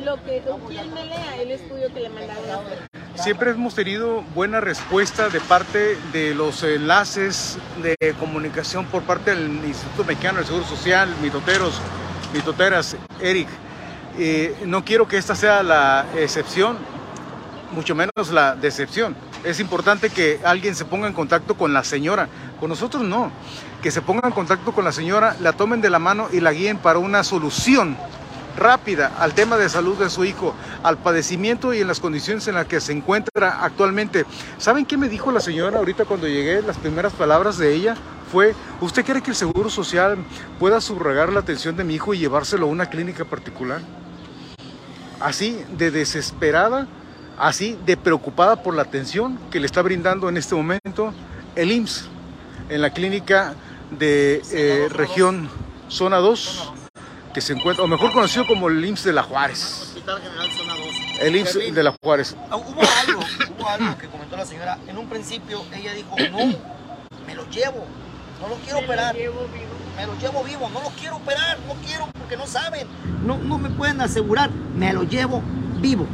lo 0.03 0.21
que, 0.25 0.43
o 0.49 0.57
quién 0.67 0.93
me 0.93 1.05
lea 1.05 1.41
el 1.41 1.51
estudio 1.51 1.93
que 1.93 2.01
le 2.01 2.09
mandaron 2.09 2.49
a 2.49 2.55
hacer. 2.55 2.89
Siempre 3.15 3.51
hemos 3.51 3.73
tenido 3.73 4.21
buena 4.35 4.59
respuesta 4.59 5.29
de 5.29 5.39
parte 5.39 5.97
de 6.11 6.35
los 6.35 6.61
enlaces 6.63 7.57
de 7.81 8.13
comunicación 8.19 8.85
por 8.85 9.03
parte 9.03 9.31
del 9.33 9.63
Instituto 9.63 10.03
Mexicano 10.03 10.39
del 10.39 10.47
Seguro 10.47 10.65
Social, 10.65 11.07
mitoteros, 11.21 11.79
mitoteras, 12.33 12.97
Eric. 13.21 13.47
Eh, 14.17 14.57
no 14.65 14.83
quiero 14.83 15.07
que 15.07 15.17
esta 15.17 15.35
sea 15.35 15.63
la 15.63 16.05
excepción, 16.17 16.77
mucho 17.71 17.95
menos 17.95 18.31
la 18.31 18.55
decepción 18.55 19.15
es 19.43 19.59
importante 19.59 20.09
que 20.09 20.39
alguien 20.43 20.75
se 20.75 20.85
ponga 20.85 21.07
en 21.07 21.13
contacto 21.13 21.55
con 21.55 21.73
la 21.73 21.83
señora. 21.83 22.27
Con 22.59 22.69
nosotros 22.69 23.03
no. 23.03 23.31
Que 23.81 23.91
se 23.91 24.01
ponga 24.01 24.27
en 24.27 24.33
contacto 24.33 24.71
con 24.73 24.83
la 24.83 24.91
señora, 24.91 25.35
la 25.39 25.53
tomen 25.53 25.81
de 25.81 25.89
la 25.89 25.99
mano 25.99 26.27
y 26.31 26.41
la 26.41 26.51
guíen 26.51 26.77
para 26.77 26.99
una 26.99 27.23
solución 27.23 27.97
rápida 28.57 29.13
al 29.19 29.33
tema 29.33 29.57
de 29.57 29.69
salud 29.69 29.97
de 29.97 30.09
su 30.09 30.25
hijo, 30.25 30.53
al 30.83 30.97
padecimiento 30.97 31.73
y 31.73 31.79
en 31.79 31.87
las 31.87 31.99
condiciones 31.99 32.47
en 32.47 32.55
las 32.55 32.65
que 32.67 32.81
se 32.81 32.91
encuentra 32.91 33.63
actualmente. 33.63 34.25
¿Saben 34.57 34.85
qué 34.85 34.97
me 34.97 35.07
dijo 35.07 35.31
la 35.31 35.39
señora 35.39 35.79
ahorita 35.79 36.05
cuando 36.05 36.27
llegué? 36.27 36.61
Las 36.61 36.77
primeras 36.77 37.13
palabras 37.13 37.57
de 37.57 37.73
ella 37.73 37.95
fue, 38.31 38.53
¿usted 38.81 39.05
cree 39.05 39.21
que 39.21 39.31
el 39.31 39.35
Seguro 39.35 39.69
Social 39.69 40.17
pueda 40.59 40.81
subrogar 40.81 41.31
la 41.31 41.39
atención 41.39 41.77
de 41.77 41.83
mi 41.83 41.95
hijo 41.95 42.13
y 42.13 42.19
llevárselo 42.19 42.65
a 42.65 42.69
una 42.69 42.87
clínica 42.87 43.23
particular? 43.23 43.81
Así 45.19 45.63
de 45.77 45.91
desesperada, 45.91 46.87
así 47.39 47.77
de 47.85 47.97
preocupada 47.97 48.61
por 48.61 48.75
la 48.75 48.83
atención 48.83 49.39
que 49.49 49.59
le 49.59 49.65
está 49.65 49.81
brindando 49.81 50.29
en 50.29 50.37
este 50.37 50.53
momento 50.55 51.13
el 51.55 51.71
IMSS 51.71 52.09
en 52.69 52.81
la 52.81 52.91
clínica 52.91 53.55
de 53.97 54.41
eh, 54.51 54.87
región 54.89 55.49
zona 55.87 56.17
2, 56.17 56.71
que 57.33 57.41
se 57.41 57.53
encuentra, 57.53 57.83
o 57.83 57.87
mejor 57.87 58.11
conocido 58.11 58.45
como 58.45 58.69
el 58.69 58.83
IMSS 58.85 59.05
de 59.05 59.13
la 59.13 59.23
Juárez. 59.23 59.81
Hospital 59.87 60.21
General 60.21 60.51
Zona 60.51 60.75
2. 60.75 60.85
El 61.21 61.35
IMSS 61.35 61.73
de 61.73 61.83
la 61.83 61.95
Juárez. 62.03 62.35
Ah, 62.51 62.57
Hubo 62.57 62.81
algo, 63.07 63.21
hubo 63.57 63.69
algo 63.69 63.97
que 63.97 64.07
comentó 64.07 64.37
la 64.37 64.45
señora. 64.45 64.77
En 64.87 64.97
un 64.97 65.09
principio 65.09 65.63
ella 65.73 65.93
dijo, 65.93 66.15
no, 66.31 66.53
me 67.25 67.35
lo 67.35 67.49
llevo, 67.49 67.85
no 68.39 68.49
lo 68.49 68.55
quiero 68.57 68.79
operar. 68.79 69.15
Me 69.15 70.05
lo 70.05 70.17
llevo 70.19 70.43
vivo, 70.43 70.69
no 70.69 70.81
lo 70.81 70.89
quiero 70.89 71.17
operar, 71.17 71.57
no 71.67 71.73
quiero 71.85 72.07
porque 72.17 72.37
no 72.37 72.47
saben, 72.47 72.87
no, 73.25 73.37
no 73.37 73.57
me 73.57 73.69
pueden 73.69 73.99
asegurar, 73.99 74.49
me 74.51 74.93
lo 74.93 75.03
llevo 75.03 75.41
vivo. 75.81 76.07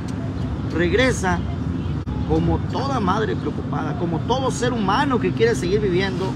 Regresa 0.76 1.40
como 2.28 2.58
toda 2.58 3.00
madre 3.00 3.36
preocupada, 3.36 3.98
como 3.98 4.20
todo 4.20 4.52
ser 4.52 4.74
humano 4.74 5.20
que 5.20 5.32
quiere 5.32 5.56
seguir 5.56 5.80
viviendo, 5.80 6.34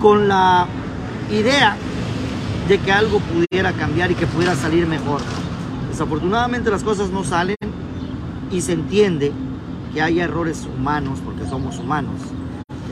con 0.00 0.28
la 0.28 0.68
idea 1.28 1.76
de 2.68 2.78
que 2.78 2.92
algo 2.92 3.18
pudiera 3.18 3.72
cambiar 3.72 4.12
y 4.12 4.14
que 4.14 4.28
pudiera 4.28 4.54
salir 4.54 4.86
mejor. 4.86 5.20
Desafortunadamente 5.90 6.70
las 6.70 6.84
cosas 6.84 7.10
no 7.10 7.24
salen 7.24 7.56
y 8.52 8.60
se 8.60 8.74
entiende 8.74 9.32
que 9.92 10.00
hay 10.00 10.20
errores 10.20 10.68
humanos 10.72 11.18
porque 11.24 11.44
somos 11.48 11.78
humanos. 11.78 12.14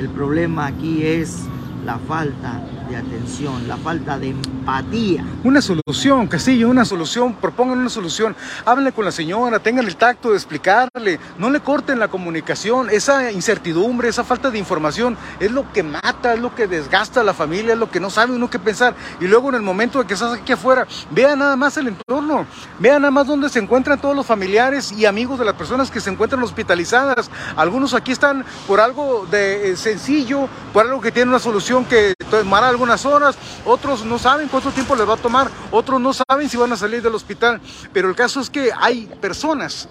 El 0.01 0.09
problema 0.09 0.67
aquí 0.67 1.07
es 1.07 1.45
la 1.85 1.99
falta 1.99 2.61
atención, 2.97 3.67
la 3.69 3.77
falta 3.77 4.19
de 4.19 4.31
empatía. 4.31 5.25
Una 5.45 5.61
solución, 5.61 6.27
Castillo, 6.27 6.69
una 6.69 6.85
solución, 6.85 7.35
propongan 7.35 7.79
una 7.79 7.89
solución, 7.89 8.37
háblenle 8.65 8.93
con 8.93 9.05
la 9.05 9.13
señora, 9.13 9.59
tengan 9.59 9.87
el 9.87 9.97
tacto 9.97 10.31
de 10.31 10.37
explicarle, 10.37 11.19
no 11.39 11.51
le 11.51 11.61
corten 11.61 11.99
la 11.99 12.09
comunicación, 12.09 12.91
esa 12.91 13.31
incertidumbre, 13.31 14.09
esa 14.09 14.25
falta 14.25 14.51
de 14.51 14.59
información 14.59 15.17
es 15.41 15.51
lo 15.51 15.71
que 15.73 15.83
mata, 15.83 16.35
es 16.35 16.41
lo 16.41 16.55
que 16.55 16.67
desgasta 16.67 17.21
a 17.21 17.25
la 17.25 17.35
familia, 17.35 17.73
es 17.75 17.79
lo 17.79 17.91
que 17.91 18.01
no 18.01 18.11
sabe 18.11 18.35
uno 18.35 18.51
qué 18.51 18.59
pensar. 18.59 18.95
Y 19.21 19.27
luego 19.27 19.49
en 19.49 19.57
el 19.57 19.63
momento 19.63 19.99
de 19.99 20.07
que 20.07 20.15
estás 20.15 20.33
aquí 20.33 20.53
afuera, 20.53 20.87
vea 21.11 21.37
nada 21.37 21.57
más 21.57 21.77
el 21.77 21.89
entorno, 21.89 22.47
vea 22.79 22.99
nada 22.99 23.11
más 23.11 23.27
dónde 23.27 23.49
se 23.49 23.59
encuentran 23.59 24.01
todos 24.01 24.17
los 24.17 24.27
familiares 24.27 24.93
y 24.93 25.07
amigos 25.07 25.39
de 25.39 25.45
las 25.45 25.55
personas 25.55 25.91
que 25.91 26.01
se 26.01 26.11
encuentran 26.11 26.43
hospitalizadas. 26.43 27.31
Algunos 27.57 27.95
aquí 27.95 28.13
están 28.13 28.45
por 28.67 28.81
algo 28.81 29.27
de 29.31 29.73
eh, 29.73 29.77
sencillo, 29.77 30.49
por 30.73 30.87
algo 30.87 31.01
que 31.01 31.13
tiene 31.13 31.31
una 31.31 31.39
solución 31.39 31.85
que 31.85 32.15
tomará 32.31 32.69
algunas 32.83 33.07
horas, 33.07 33.37
otros 33.65 34.05
no 34.05 34.19
saben 34.19 34.49
cuánto 34.49 34.73
tiempo 34.73 34.97
les 34.97 35.09
va 35.09 35.15
a 35.15 35.17
tomar, 35.17 35.49
otros 35.71 36.01
no 36.01 36.13
saben 36.13 36.49
si 36.49 36.57
van 36.57 36.73
a 36.73 36.77
salir 36.77 37.01
del 37.01 37.15
hospital, 37.15 37.61
pero 37.93 38.09
el 38.09 38.17
caso 38.17 38.41
es 38.41 38.51
que 38.51 38.71
hay 38.77 39.07
personas 39.21 39.89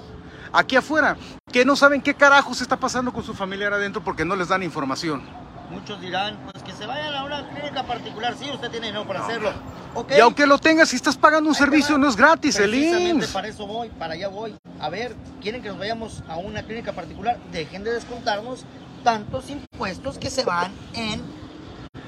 aquí 0.52 0.76
afuera 0.76 1.16
que 1.54 1.64
no 1.64 1.78
saben 1.78 2.02
qué 2.02 2.14
carajos 2.14 2.60
está 2.60 2.76
pasando 2.76 3.14
con 3.14 3.24
su 3.24 3.34
familiar 3.34 3.72
adentro 3.72 4.04
porque 4.04 4.26
no 4.26 4.36
les 4.36 4.50
dan 4.50 4.62
información. 4.62 5.24
Muchos 5.70 6.02
dirán, 6.02 6.38
pues 6.52 6.62
que 6.66 6.74
se 6.74 6.86
vayan 6.86 7.16
a 7.16 7.24
una 7.24 7.48
clínica 7.48 7.84
particular, 7.84 8.36
sí, 8.38 8.52
usted 8.54 8.70
tiene 8.70 8.88
dinero 8.88 9.08
para 9.08 9.24
hacerlo. 9.24 9.54
Ok. 9.96 10.12
Y 10.18 10.20
aunque 10.20 10.46
lo 10.46 10.58
tengas, 10.58 10.90
si 10.90 10.98
estás 10.98 11.16
pagando 11.16 11.50
un 11.50 11.56
Ahí 11.56 11.60
servicio, 11.62 11.98
no 11.98 12.10
es 12.10 12.18
gratis, 12.18 12.58
el 12.60 12.76
IMSS. 12.76 13.32
para 13.32 13.48
eso 13.48 13.66
voy, 13.66 13.88
para 13.88 14.16
allá 14.16 14.28
voy. 14.28 14.54
A 14.82 14.90
ver, 14.90 15.16
quieren 15.42 15.62
que 15.62 15.70
nos 15.70 15.80
vayamos 15.80 16.24
a 16.28 16.36
una 16.36 16.64
clínica 16.64 16.92
particular, 16.92 17.40
dejen 17.54 17.86
de 17.86 17.94
descontarnos 17.94 18.66
tantos 19.06 19.50
impuestos 19.50 20.18
que 20.18 20.30
se 20.30 20.44
van 20.44 20.74
en 20.94 21.41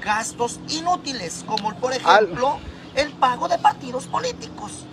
gastos 0.04 0.60
inútiles, 0.68 1.44
como 1.46 1.74
por 1.76 1.92
ejemplo 1.92 2.58
el 2.94 3.10
pago 3.12 3.48
de 3.48 3.58
partidos 3.58 4.06
políticos. 4.06 4.84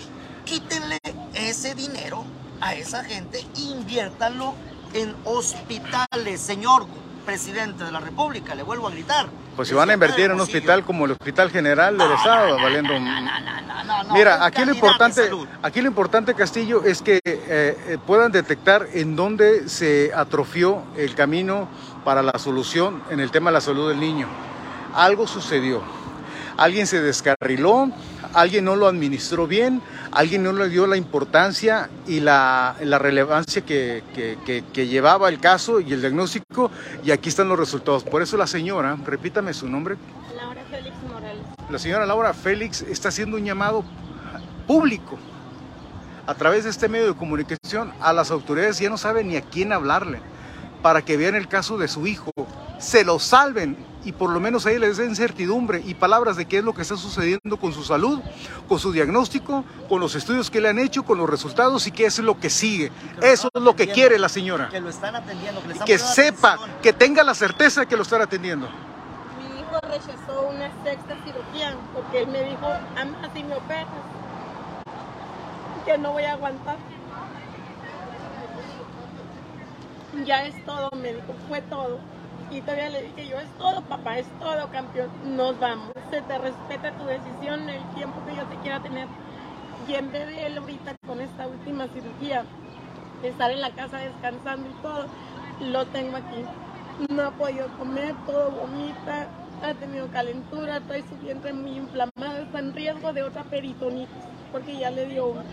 Quítenle 0.45 1.00
ese 1.34 1.76
dinero 1.76 2.24
a 2.62 2.74
esa 2.74 3.04
gente, 3.04 3.45
inviértanlo 3.56 4.54
en 4.93 5.15
hospitales, 5.26 6.41
señor 6.41 6.86
presidente 7.26 7.84
de 7.84 7.91
la 7.91 8.00
República, 8.00 8.56
le 8.56 8.63
vuelvo 8.63 8.88
a 8.88 8.91
gritar. 8.91 9.28
Pues 9.56 9.67
si 9.67 9.76
van 9.76 9.89
a 9.89 9.93
invertir 9.93 10.26
en 10.26 10.32
un 10.32 10.41
hospital 10.41 10.84
como 10.84 11.06
el 11.06 11.12
Hospital 11.12 11.52
General 11.52 11.97
del 11.97 12.12
Estado, 12.12 12.56
valiendo... 12.56 13.00
No, 13.00 13.21
no, 13.21 13.39
no, 13.39 13.84
no, 13.84 14.04
no, 14.04 14.13
Mira, 14.13 14.43
aquí 14.43 14.65
lo 14.65 14.74
importante, 14.74 15.30
aquí 15.62 15.82
lo 15.82 15.88
importante, 15.88 16.34
Castillo, 16.34 16.84
es 16.84 17.02
que 17.02 17.17
eh, 17.17 17.21
eh, 17.26 17.97
puedan 18.08 18.32
detectar 18.32 18.88
en 18.93 19.15
dónde 19.15 19.69
se 19.69 20.12
atrofió 20.15 20.84
el 20.97 21.13
camino 21.15 21.67
para 22.04 22.24
la 22.24 22.39
solución 22.39 23.04
en 23.10 23.19
el 23.19 23.30
tema 23.30 23.52
de 23.52 23.56
la 23.56 23.62
salud 23.62 23.89
del 23.89 24.00
niño. 24.00 24.28
Algo 24.93 25.27
sucedió. 25.27 25.82
Alguien 26.58 26.86
se 26.86 27.01
descarriló, 27.01 27.89
alguien 28.34 28.65
no 28.65 28.75
lo 28.75 28.88
administró 28.88 29.47
bien, 29.47 29.82
alguien 30.12 30.43
no 30.43 30.51
le 30.54 30.69
dio 30.69 30.86
la 30.86 30.97
importancia 30.97 31.89
y 32.08 32.19
la, 32.19 32.75
la 32.82 32.99
relevancia 32.99 33.63
que, 33.63 34.04
que- 34.13 34.38
que- 34.45 34.63
que 34.71 34.88
llevaba 34.88 35.30
el 35.30 35.39
caso 35.39 35.80
y 35.80 35.91
el 35.93 36.01
diagnóstico, 36.01 36.69
y 37.04 37.12
aquí 37.12 37.30
están 37.30 37.47
los 37.49 37.58
resultados. 37.58 38.04
Por 38.04 38.21
eso 38.21 38.38
la 38.38 38.47
señora, 38.47 38.97
repítame 39.06 39.54
su 39.54 39.67
nombre, 39.69 39.95
Laura 40.36 40.62
Félix 40.69 40.95
Morales. 41.10 41.41
la 41.69 41.80
señora 41.80 42.06
Laura 42.06 42.34
Félix 42.34 42.82
está 42.84 43.10
haciendo 43.10 43.38
un 43.38 43.45
llamado 43.45 43.84
público 44.67 45.17
a 46.27 46.36
través 46.36 46.65
de 46.65 46.69
este 46.69 46.89
medio 46.89 47.08
de 47.08 47.15
comunicación 47.15 47.91
a 48.01 48.13
las 48.13 48.30
autoridades, 48.30 48.77
ya 48.77 48.89
no 48.89 48.97
saben 48.97 49.30
ni 49.30 49.38
a 49.38 49.41
quién 49.41 49.71
hablarle, 49.73 50.19
para 50.84 51.01
que 51.01 51.17
vean 51.17 51.36
el 51.36 51.47
caso 51.47 51.77
de 51.77 51.88
su 51.88 52.06
hijo, 52.08 52.32
se 52.77 53.04
lo 53.04 53.17
salven 53.19 53.77
y 54.04 54.12
por 54.12 54.30
lo 54.32 54.40
menos 54.40 54.66
ahí 54.66 54.80
les 54.80 54.98
den 54.98 55.16
certidumbre 55.16 55.82
y 55.86 55.94
palabras 55.94 56.36
de 56.38 56.46
qué 56.46 56.58
es 56.60 56.64
lo 56.64 56.74
que 56.74 56.82
está 56.82 56.98
sucediendo 56.98 57.58
con 57.60 57.74
su 57.74 57.84
salud, 57.84 58.20
con 58.68 58.80
su 58.80 58.92
diagnóstico, 58.92 59.64
con 59.88 60.00
los 60.00 60.16
estudios 60.16 60.50
que 60.50 60.62
le 60.62 60.70
han 60.70 60.80
hecho, 60.80 61.04
con 61.04 61.18
los 61.18 61.30
resultados 61.30 61.86
y 61.88 61.92
qué 61.92 62.06
es 62.06 62.20
lo 62.20 62.40
que 62.40 62.50
sigue. 62.50 62.92
Eso 63.22 63.50
es 63.54 63.62
lo 63.62 63.76
que 63.76 63.88
quiere 63.88 64.18
la 64.18 64.30
señora. 64.30 64.70
Que 64.70 64.80
lo 64.82 64.90
están 64.90 65.16
atendiendo, 65.16 65.62
que 65.62 65.68
le 65.68 65.74
están 65.74 65.88
Que 65.88 65.98
sepa, 65.98 66.54
atención. 66.54 66.80
que 66.82 66.94
tenga 66.94 67.24
la 67.24 67.34
certeza 67.36 67.82
de 67.82 67.88
que 67.88 67.96
lo 67.96 68.04
están 68.04 68.22
atendiendo. 68.22 68.68
Mi 69.40 69.60
hijo 69.60 69.80
rechazó 69.84 70.50
una 70.50 70.72
sexta 70.84 71.16
cirugía 71.24 71.76
porque 71.94 72.22
él 72.24 72.28
me 72.30 72.44
dijo, 72.44 72.68
ama 72.98 73.30
si 73.34 73.44
me 73.44 73.56
operas, 73.56 73.88
que 75.86 75.98
no 75.98 76.12
voy 76.14 76.24
a 76.24 76.34
aguantar. 76.34 76.78
Ya 80.26 80.46
es 80.46 80.66
todo, 80.66 80.90
me 81.02 81.14
dijo, 81.14 81.34
fue 81.48 81.62
todo. 81.62 82.00
Y 82.52 82.60
todavía 82.62 82.90
le 82.90 83.04
dije 83.04 83.28
yo, 83.28 83.40
es 83.40 83.50
todo, 83.58 83.82
papá, 83.82 84.20
es 84.20 84.28
todo, 84.40 84.70
campeón. 84.72 85.10
Nos 85.24 85.58
vamos. 85.60 85.94
Se 86.10 86.22
te 86.22 86.38
respeta 86.38 86.92
tu 86.98 87.06
decisión, 87.06 87.70
el 87.70 87.84
tiempo 87.96 88.22
que 88.26 88.36
yo 88.36 88.44
te 88.44 88.56
quiera 88.58 88.82
tener. 88.82 89.08
Y 89.88 89.96
en 89.96 90.12
vez 90.12 90.28
de 90.28 90.48
él 90.48 90.58
ahorita 90.58 90.96
con 91.08 91.22
esta 91.22 91.48
última 91.48 91.88
cirugía, 91.88 92.44
estar 93.24 93.52
en 93.52 93.62
la 93.62 93.72
casa 93.72 93.98
descansando 93.98 94.70
y 94.70 94.82
todo, 94.82 95.06
lo 95.62 95.86
tengo 95.88 96.18
aquí. 96.18 96.44
No 97.10 97.24
ha 97.24 97.32
podido 97.32 97.68
comer, 97.78 98.14
todo 98.26 98.52
vomita, 98.52 99.28
ha 99.64 99.74
tenido 99.76 100.08
calentura, 100.08 100.82
trae 100.82 101.04
su 101.08 101.16
vientre 101.18 101.54
muy 101.54 101.78
inflamado, 101.78 102.38
está 102.44 102.60
en 102.60 102.74
riesgo 102.74 103.14
de 103.14 103.24
otra 103.24 103.44
peritonitis, 103.44 104.10
porque 104.52 104.78
ya 104.78 104.92
le 104.92 105.06
dio 105.06 105.28
una. 105.28 105.44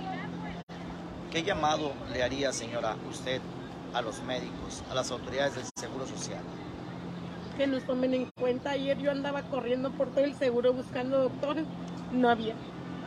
¿Qué 1.31 1.43
llamado 1.43 1.93
le 2.13 2.23
haría, 2.23 2.53
señora, 2.53 2.97
usted 3.09 3.41
a 3.95 4.03
los 4.03 4.21
médicos, 4.23 4.83
a 4.91 4.95
las 4.95 5.11
autoridades 5.11 5.55
del 5.55 5.65
Seguro 5.77 6.07
Social? 6.07 6.43
Que 7.59 7.67
nos 7.67 7.85
tomen 7.85 8.15
en 8.15 8.31
cuenta. 8.39 8.71
Ayer 8.73 8.99
yo 8.99 9.11
andaba 9.11 9.43
corriendo 9.43 9.91
por 9.93 10.13
todo 10.13 10.25
el 10.25 10.35
seguro 10.35 10.73
buscando 10.73 11.21
doctores, 11.21 11.67
no 12.13 12.31
había. 12.31 12.57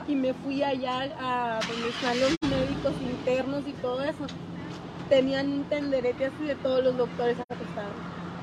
Y 0.08 0.16
me 0.16 0.34
fui 0.34 0.64
allá 0.64 1.10
a 1.18 1.64
donde 1.64 1.90
están 1.90 2.20
los 2.20 2.38
médicos 2.44 3.00
internos 3.02 3.66
y 3.68 3.74
todo 3.76 4.04
eso. 4.04 4.28
Tenían 5.10 5.52
un 5.52 5.66
tenderete 5.66 6.26
así 6.26 6.46
de 6.46 6.56
todos 6.58 6.84
los 6.84 6.98
doctores 6.98 7.40
acostados. 7.50 7.96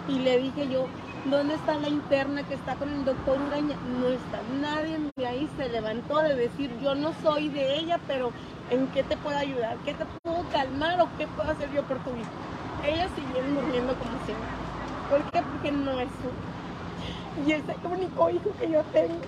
Y 0.06 0.20
le 0.20 0.38
dije 0.38 0.68
yo, 0.68 0.92
¿dónde 1.24 1.54
está 1.54 1.78
la 1.78 1.88
interna 1.90 2.44
que 2.44 2.54
está 2.54 2.76
con 2.76 2.90
el 2.90 3.04
doctor 3.04 3.42
Uraña? 3.42 3.76
No 3.82 4.08
está. 4.08 4.42
Nadie 4.44 4.98
de 5.16 5.26
ahí 5.26 5.48
se 5.56 5.68
levantó 5.68 6.20
de 6.22 6.36
decir, 6.36 6.78
yo 6.78 6.94
no 6.94 7.12
soy 7.14 7.50
de 7.50 7.76
ella, 7.78 8.02
pero 8.06 8.34
¿en 8.68 8.88
qué 8.90 9.04
te 9.04 9.18
puedo 9.18 9.36
ayudar? 9.38 9.82
¿Qué 9.82 9.94
te 9.94 10.06
puedo 10.22 10.48
calmar 10.48 11.00
o 11.02 11.12
qué 11.16 11.28
puedo 11.28 11.50
hacer 11.50 11.70
yo 11.70 11.86
por 11.86 12.02
tu 12.02 12.16
hijo? 12.16 12.40
Ellas 12.80 13.12
siguieron 13.14 13.54
durmiendo 13.54 13.98
como 13.98 14.18
siempre. 14.20 14.67
¿Por 15.08 15.22
qué? 15.32 15.42
Porque 15.42 15.72
no 15.72 16.00
es 16.00 16.08
su. 16.08 17.46
Y 17.46 17.52
es 17.52 17.62
el 17.62 17.90
único 17.90 18.30
hijo 18.30 18.50
que 18.58 18.70
yo 18.70 18.82
tengo. 18.92 19.20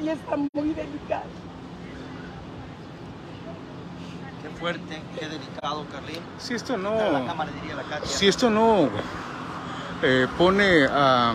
Y 0.00 0.08
está 0.08 0.36
muy 0.36 0.74
delicado. 0.74 1.24
Qué 4.42 4.48
fuerte, 4.58 5.02
qué 5.18 5.28
delicado, 5.28 5.86
Carlín. 5.90 6.18
Si 6.38 6.54
esto 6.54 6.76
no... 6.76 6.98
A 7.00 7.10
la 7.10 7.26
cámara 7.26 7.50
diría 7.60 7.76
la 7.76 7.82
Katia. 7.82 8.06
Si 8.06 8.26
esto 8.28 8.50
no 8.50 8.88
eh, 10.02 10.26
pone 10.36 10.84
a, 10.86 11.30
a- 11.30 11.34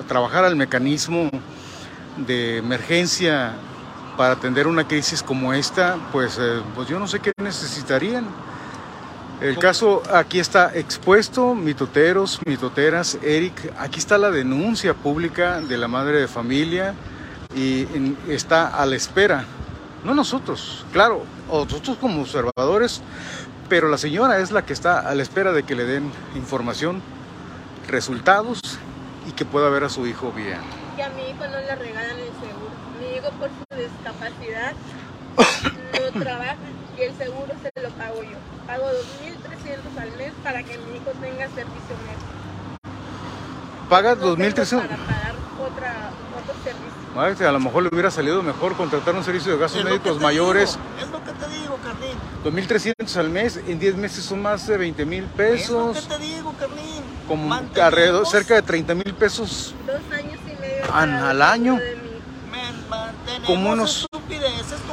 a 0.00 0.02
trabajar 0.06 0.44
al 0.44 0.56
mecanismo 0.56 1.30
de 2.18 2.58
emergencia 2.58 3.52
para 4.16 4.34
atender 4.34 4.66
una 4.66 4.86
crisis 4.86 5.22
como 5.22 5.52
esta, 5.54 5.96
pues, 6.12 6.38
eh, 6.38 6.60
pues 6.74 6.88
yo 6.88 6.98
no 6.98 7.06
sé 7.08 7.20
qué 7.20 7.32
necesitarían. 7.42 8.26
El 9.40 9.58
caso 9.58 10.02
aquí 10.12 10.38
está 10.38 10.72
expuesto, 10.74 11.54
mitoteros, 11.54 12.38
mitoteras, 12.46 13.18
Eric, 13.22 13.72
aquí 13.76 13.98
está 13.98 14.16
la 14.16 14.30
denuncia 14.30 14.94
pública 14.94 15.60
de 15.60 15.78
la 15.78 15.88
madre 15.88 16.20
de 16.20 16.28
familia 16.28 16.94
y 17.54 17.86
está 18.28 18.68
a 18.68 18.86
la 18.86 18.94
espera, 18.94 19.44
no 20.04 20.14
nosotros, 20.14 20.84
claro, 20.92 21.24
nosotros 21.48 21.96
como 22.00 22.22
observadores, 22.22 23.02
pero 23.68 23.88
la 23.88 23.98
señora 23.98 24.38
es 24.38 24.52
la 24.52 24.64
que 24.64 24.72
está 24.72 25.00
a 25.00 25.14
la 25.14 25.22
espera 25.22 25.52
de 25.52 25.64
que 25.64 25.74
le 25.74 25.84
den 25.84 26.10
información, 26.36 27.02
resultados 27.88 28.60
y 29.28 29.32
que 29.32 29.44
pueda 29.44 29.68
ver 29.70 29.84
a 29.84 29.88
su 29.88 30.06
hijo 30.06 30.32
bien. 30.32 30.58
que 30.96 31.02
a 31.02 31.08
mi 31.10 31.22
hijo 31.22 31.46
no 31.46 31.58
le 31.58 31.74
regalan 31.74 32.18
el 32.18 32.32
seguro. 32.40 32.72
Mi 33.00 33.16
hijo 33.16 33.30
por 33.38 33.48
su 33.48 33.80
discapacidad 33.80 34.72
no 36.14 36.20
trabaja 36.20 36.56
y 36.98 37.02
el 37.02 37.16
seguro 37.16 37.52
se 37.62 37.80
lo 37.82 37.90
pago 37.90 38.22
yo. 38.22 38.36
Pago 38.66 38.84
2.300 38.86 40.00
al 40.02 40.16
mes 40.16 40.32
para 40.42 40.62
que 40.62 40.78
mi 40.78 40.96
hijo 40.96 41.10
tenga 41.20 41.46
servicio 41.48 41.96
médico. 42.06 42.32
Paga 43.88 44.14
No 44.14 44.20
tengo 44.20 44.36
2.300. 44.36 44.80
Para 44.88 44.96
pagar 44.96 45.34
otra, 45.60 46.10
otro 46.40 46.54
servicio. 46.64 46.92
Ay, 47.14 47.46
A 47.46 47.52
lo 47.52 47.60
mejor 47.60 47.82
le 47.82 47.90
hubiera 47.92 48.10
salido 48.10 48.42
mejor 48.42 48.74
contratar 48.76 49.14
un 49.14 49.22
servicio 49.24 49.52
de 49.52 49.58
gastos 49.58 49.80
Es 49.80 49.84
médicos 49.84 50.18
mayores. 50.20 50.78
digo, 50.78 51.04
es 51.06 51.10
lo 51.10 51.24
que 51.24 51.32
te 51.32 51.48
digo, 51.60 51.78
Carlín. 51.82 52.66
2.300 52.68 53.16
al 53.16 53.28
mes, 53.28 53.60
en 53.66 53.78
10 53.78 53.96
meses 53.96 54.24
son 54.24 54.40
más 54.40 54.66
de 54.66 54.78
20 54.78 55.04
mil 55.04 55.24
Es 55.24 55.28
lo 55.30 55.36
pesos, 55.92 56.06
que 56.08 56.14
te 56.14 56.18
digo, 56.22 56.54
Carlín. 56.58 57.02
como 57.28 57.52
alrededor, 57.54 58.26
cerca 58.26 58.54
de 58.54 58.62
30 58.62 58.94
mil 58.94 59.12
pesos. 59.14 59.74
Dos 59.86 60.00
años 60.18 60.40
y 60.46 60.60
medio. 60.60 60.94
Al 60.94 61.42
año. 61.42 61.78
Como 63.46 63.70
unos- 63.72 64.06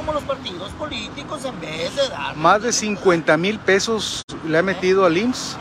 como 0.00 0.14
los 0.14 0.22
partidos 0.22 0.72
políticos 0.72 1.44
en 1.44 1.60
vez 1.60 1.94
de 1.94 2.08
dar. 2.08 2.34
Más 2.34 2.62
de 2.62 2.72
50 2.72 3.36
mil 3.36 3.58
pesos 3.58 4.24
le 4.46 4.56
ha 4.56 4.62
metido 4.62 5.04
al 5.04 5.14
IMSS. 5.18 5.56
¿Eh? 5.56 5.58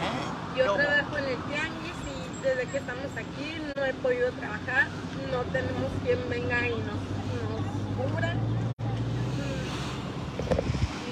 Yo 0.60 0.75
trabajo 0.75 1.17
en 1.17 1.25
el 1.25 1.38
tianguis 1.43 1.99
y 2.08 2.41
desde 2.41 2.65
que 2.71 2.78
estamos 2.78 3.12
aquí 3.17 3.62
no 3.75 3.84
he 3.84 3.93
podido 3.95 4.32
trabajar. 4.32 4.88
No 5.30 5.41
tenemos 5.52 5.91
quien 6.06 6.19
venga 6.30 6.67
y 6.67 6.71
nos, 6.71 6.80
nos 6.88 7.60
cubra. 7.99 8.34
Mm, 8.34 9.60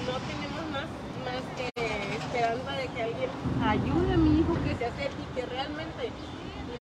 No 0.08 0.16
tenemos 0.24 0.64
más, 0.72 0.88
más 1.28 1.44
que 1.58 1.68
esperanza 2.16 2.72
de 2.72 2.88
que 2.88 3.04
alguien 3.04 3.30
ayude 3.62 4.14
a 4.14 4.18
mi 4.18 4.40
hijo 4.40 4.54
que 4.64 4.74
se 4.78 4.86
acerque 4.86 5.22
y 5.22 5.36
que 5.36 5.46
realmente 5.48 6.12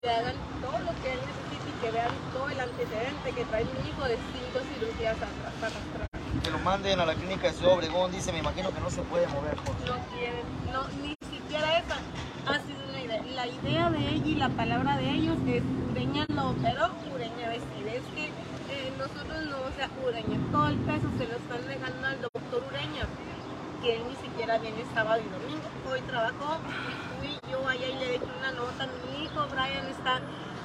le 0.00 0.10
hagan 0.10 0.36
todo 0.62 0.78
lo 0.78 0.92
que 1.02 1.12
él 1.12 1.18
necesite 1.26 1.70
y 1.74 1.80
que 1.82 1.90
vean 1.90 2.14
todo 2.32 2.48
el 2.48 2.60
antecedente 2.60 3.32
que 3.34 3.44
trae 3.46 3.64
mi 3.64 3.90
hijo 3.90 4.04
de 4.04 4.14
cinco 4.30 4.60
cirugías 4.78 5.16
atrás 5.16 5.54
arrastrar. 5.58 6.05
Que 6.46 6.52
lo 6.52 6.60
manden 6.60 7.00
a 7.00 7.04
la 7.04 7.14
clínica 7.16 7.48
de 7.48 7.54
Ciudad 7.54 7.74
Obregón, 7.74 8.12
dice, 8.12 8.30
me 8.30 8.38
imagino 8.38 8.70
que 8.70 8.78
no 8.78 8.88
se 8.88 9.02
puede 9.02 9.26
mover. 9.26 9.56
no 9.56 9.98
quieren, 10.14 10.46
no, 10.72 10.86
ni 11.02 11.16
siquiera 11.26 11.78
esa 11.78 11.96
ha 12.46 12.60
sido 12.62 12.78
una 12.88 13.02
idea. 13.02 13.20
La 13.34 13.46
idea 13.48 13.90
de 13.90 13.98
ella 13.98 14.26
y 14.26 14.34
la 14.36 14.48
palabra 14.50 14.96
de 14.96 15.10
ellos 15.10 15.36
es 15.48 15.64
Ureña 15.90 16.24
lo 16.28 16.50
operó, 16.50 16.90
Ureña 17.12 17.50
decide. 17.50 17.96
Es 17.96 18.06
que 18.14 18.26
eh, 18.26 18.92
nosotros 18.96 19.42
no, 19.50 19.56
o 19.58 19.72
sea, 19.74 19.90
Ureña, 20.06 20.38
todo 20.52 20.68
el 20.68 20.76
peso 20.86 21.08
se 21.18 21.26
lo 21.26 21.34
están 21.34 21.66
dejando 21.66 22.06
al 22.06 22.22
doctor 22.22 22.62
Ureña, 22.70 23.10
que 23.82 23.96
él 23.96 24.02
ni 24.06 24.14
siquiera 24.14 24.58
viene 24.58 24.84
sábado 24.94 25.20
y 25.26 25.28
domingo. 25.28 25.66
Hoy 25.90 26.00
trabajó 26.02 26.62
fui 27.18 27.34
yo 27.50 27.66
allá 27.66 27.88
y 27.88 27.98
le 27.98 28.06
dejé 28.06 28.28
una 28.38 28.52
nota. 28.52 28.86
Mi 29.10 29.24
hijo 29.24 29.42
Brian 29.50 29.86
está 29.88 30.20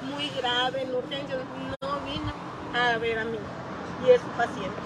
muy 0.06 0.30
grave 0.38 0.82
en 0.82 0.94
urgencia, 0.94 1.38
no 1.82 1.98
vino 2.06 2.32
a 2.72 2.98
ver 2.98 3.18
a 3.18 3.24
mí 3.24 3.38
y 4.06 4.10
es 4.10 4.20
su 4.20 4.26
paciente. 4.28 4.76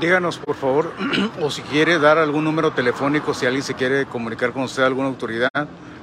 Díganos, 0.00 0.38
por 0.38 0.56
favor, 0.56 0.92
o 1.40 1.50
si 1.50 1.62
quiere 1.62 1.98
dar 1.98 2.18
algún 2.18 2.44
número 2.44 2.72
telefónico, 2.72 3.34
si 3.34 3.46
alguien 3.46 3.62
se 3.62 3.74
quiere 3.74 4.06
comunicar 4.06 4.52
con 4.52 4.62
usted, 4.62 4.82
alguna 4.82 5.08
autoridad, 5.08 5.50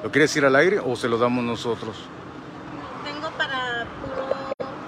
¿lo 0.04 0.12
quiere 0.12 0.22
decir 0.22 0.46
al 0.46 0.56
aire 0.56 0.80
o 0.80 0.96
se 0.96 1.08
lo 1.08 1.18
damos 1.18 1.44
nosotros? 1.44 1.98
Tengo 3.04 3.30
para 3.32 3.86
puro, 4.02 4.28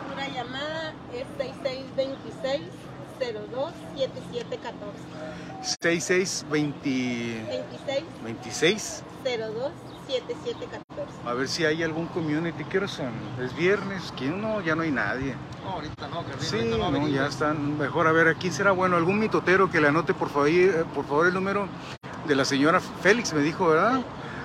pura 0.10 0.28
llamada, 0.28 0.94
es 1.14 1.26
6626 1.38 2.62
02 3.20 3.74
7714. 3.96 4.98
6620 5.62 7.46
26 7.48 8.04
26. 8.24 9.04
02 9.24 9.91
7714. 10.08 11.12
A 11.26 11.34
ver 11.34 11.48
si 11.48 11.66
hay 11.66 11.84
algún 11.84 12.08
community. 12.08 12.64
¿Qué 12.66 12.78
hora 12.78 12.88
son? 12.88 13.12
Es 13.40 13.56
viernes. 13.56 14.14
¿Quién 14.18 14.42
no? 14.42 14.62
Ya 14.62 14.76
no 14.76 14.84
hay 14.84 14.92
nadie. 14.92 15.36
No, 15.64 15.72
ahorita 15.72 16.08
no, 16.08 16.24
Carlín, 16.24 16.40
Sí, 16.42 16.58
ahorita 16.58 16.78
no, 16.78 16.92
no, 16.92 17.08
ya 17.08 17.28
están. 17.28 17.78
Mejor 17.78 18.08
a 18.08 18.12
ver, 18.12 18.28
aquí 18.28 18.52
será 18.52 18.72
bueno. 18.72 18.98
Algún 18.98 19.20
mitotero 19.20 19.70
que 19.70 19.80
le 19.82 19.88
anote 19.88 20.14
por 20.14 20.30
favor, 20.30 20.50
eh, 20.50 20.86
por 20.94 21.06
favor 21.06 21.28
el 21.28 21.34
número 21.34 21.68
de 22.28 22.36
la 22.36 22.46
señora 22.46 22.80
Félix, 22.80 23.34
me 23.34 23.42
dijo, 23.42 23.68
¿verdad? 23.70 24.02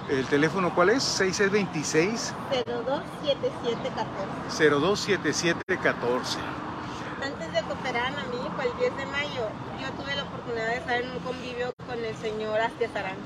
El 0.08 0.24
teléfono, 0.26 0.72
¿cuál 0.74 0.90
es? 0.90 1.02
6626 1.02 2.32
02 2.66 3.02
7714. 3.24 4.70
027714. 4.70 6.38
Antes 7.22 7.52
de 7.52 7.60
que 7.62 7.72
operaran 7.72 8.14
a 8.14 8.24
mi 8.24 8.36
hijo 8.36 8.54
el 8.62 8.78
10 8.78 8.96
de 8.96 9.06
mayo, 9.06 9.48
yo 9.80 9.90
tuve 10.00 10.14
la 10.14 10.22
oportunidad 10.22 10.68
de 10.68 10.76
estar 10.76 11.00
en 11.00 11.10
un 11.10 11.18
convivio 11.20 11.74
con 11.88 11.98
el 11.98 12.14
señor 12.16 12.60
Astiazarán 12.60 13.16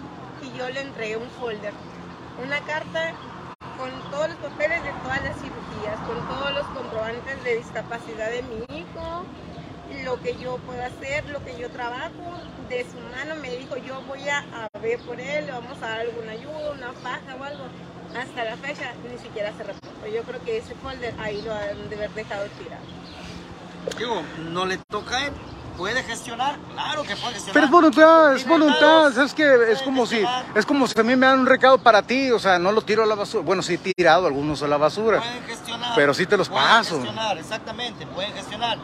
y 0.43 0.57
yo 0.57 0.69
le 0.71 0.81
entregué 0.81 1.17
un 1.19 1.29
folder, 1.39 1.75
una 2.43 2.61
carta 2.61 3.13
con 3.79 3.91
todos 4.11 4.31
los 4.31 4.39
papeles 4.39 4.83
de 4.83 4.93
todas 5.03 5.23
las 5.23 5.37
cirugías, 5.37 5.99
con 6.07 6.19
todos 6.29 6.53
los 6.53 6.67
comprobantes 6.69 7.45
de 7.45 7.57
discapacidad 7.57 8.31
de 8.31 8.43
mi 8.43 8.79
hijo, 8.79 9.25
lo 10.05 10.21
que 10.21 10.37
yo 10.37 10.57
puedo 10.59 10.83
hacer, 10.83 11.29
lo 11.31 11.45
que 11.45 11.59
yo 11.59 11.71
trabajo. 11.71 12.41
De 12.69 12.85
su 12.85 12.99
mano 13.17 13.35
me 13.41 13.51
dijo, 13.57 13.77
yo 13.77 14.01
voy 14.03 14.29
a, 14.29 14.45
ver 14.81 15.01
por 15.01 15.19
él, 15.21 15.47
le 15.47 15.53
vamos 15.53 15.77
a 15.83 15.89
dar 15.89 16.01
alguna 16.01 16.33
ayuda, 16.33 16.73
una 16.73 16.93
faja 16.93 17.37
o 17.39 17.45
algo. 17.45 17.65
Hasta 18.17 18.45
la 18.45 18.57
fecha 18.57 18.93
ni 19.11 19.19
siquiera 19.19 19.53
se 19.57 19.65
reportó. 19.65 20.07
Yo 20.07 20.23
creo 20.23 20.43
que 20.45 20.59
ese 20.59 20.75
folder 20.77 21.15
ahí 21.19 21.43
lo 21.43 21.53
han 21.53 21.89
de 21.89 21.97
haber 21.97 22.11
dejado 22.11 22.47
tirado. 22.59 22.83
Digo, 23.99 24.23
no 24.51 24.67
le 24.67 24.79
toca 24.79 25.17
a 25.17 25.27
él. 25.27 25.33
¿Puede 25.81 26.03
gestionar? 26.03 26.59
Claro 26.75 27.05
que 27.05 27.17
puede 27.17 27.33
gestionar. 27.33 27.55
Pero 27.55 27.65
es 27.65 27.73
voluntad, 27.73 28.35
es 28.35 28.47
voluntad, 28.47 29.13
¿sabes 29.15 29.33
que 29.33 29.73
Es 29.73 29.81
como 29.81 30.05
si, 30.05 30.23
es 30.55 30.67
como 30.67 30.87
si 30.87 31.01
a 31.01 31.03
mí 31.03 31.17
me 31.17 31.25
dan 31.25 31.41
un 31.41 31.47
recado 31.47 31.79
para 31.79 32.03
ti, 32.03 32.31
o 32.33 32.39
sea, 32.39 32.59
no 32.59 32.71
lo 32.71 32.83
tiro 32.83 33.03
a 33.03 33.07
la 33.07 33.15
basura. 33.15 33.43
Bueno, 33.43 33.63
sí 33.63 33.81
he 33.83 33.95
tirado 33.95 34.27
algunos 34.27 34.63
a 34.63 34.69
la 34.69 34.77
basura. 34.77 35.21
Pueden 35.21 35.43
gestionar. 35.45 35.93
Pero 35.97 36.13
sí 36.13 36.27
te 36.27 36.37
los 36.37 36.51
pueden 36.51 36.69
paso. 36.69 36.97
gestionar, 36.97 37.39
exactamente, 37.39 38.07
pueden 38.09 38.31
gestionar. 38.35 38.77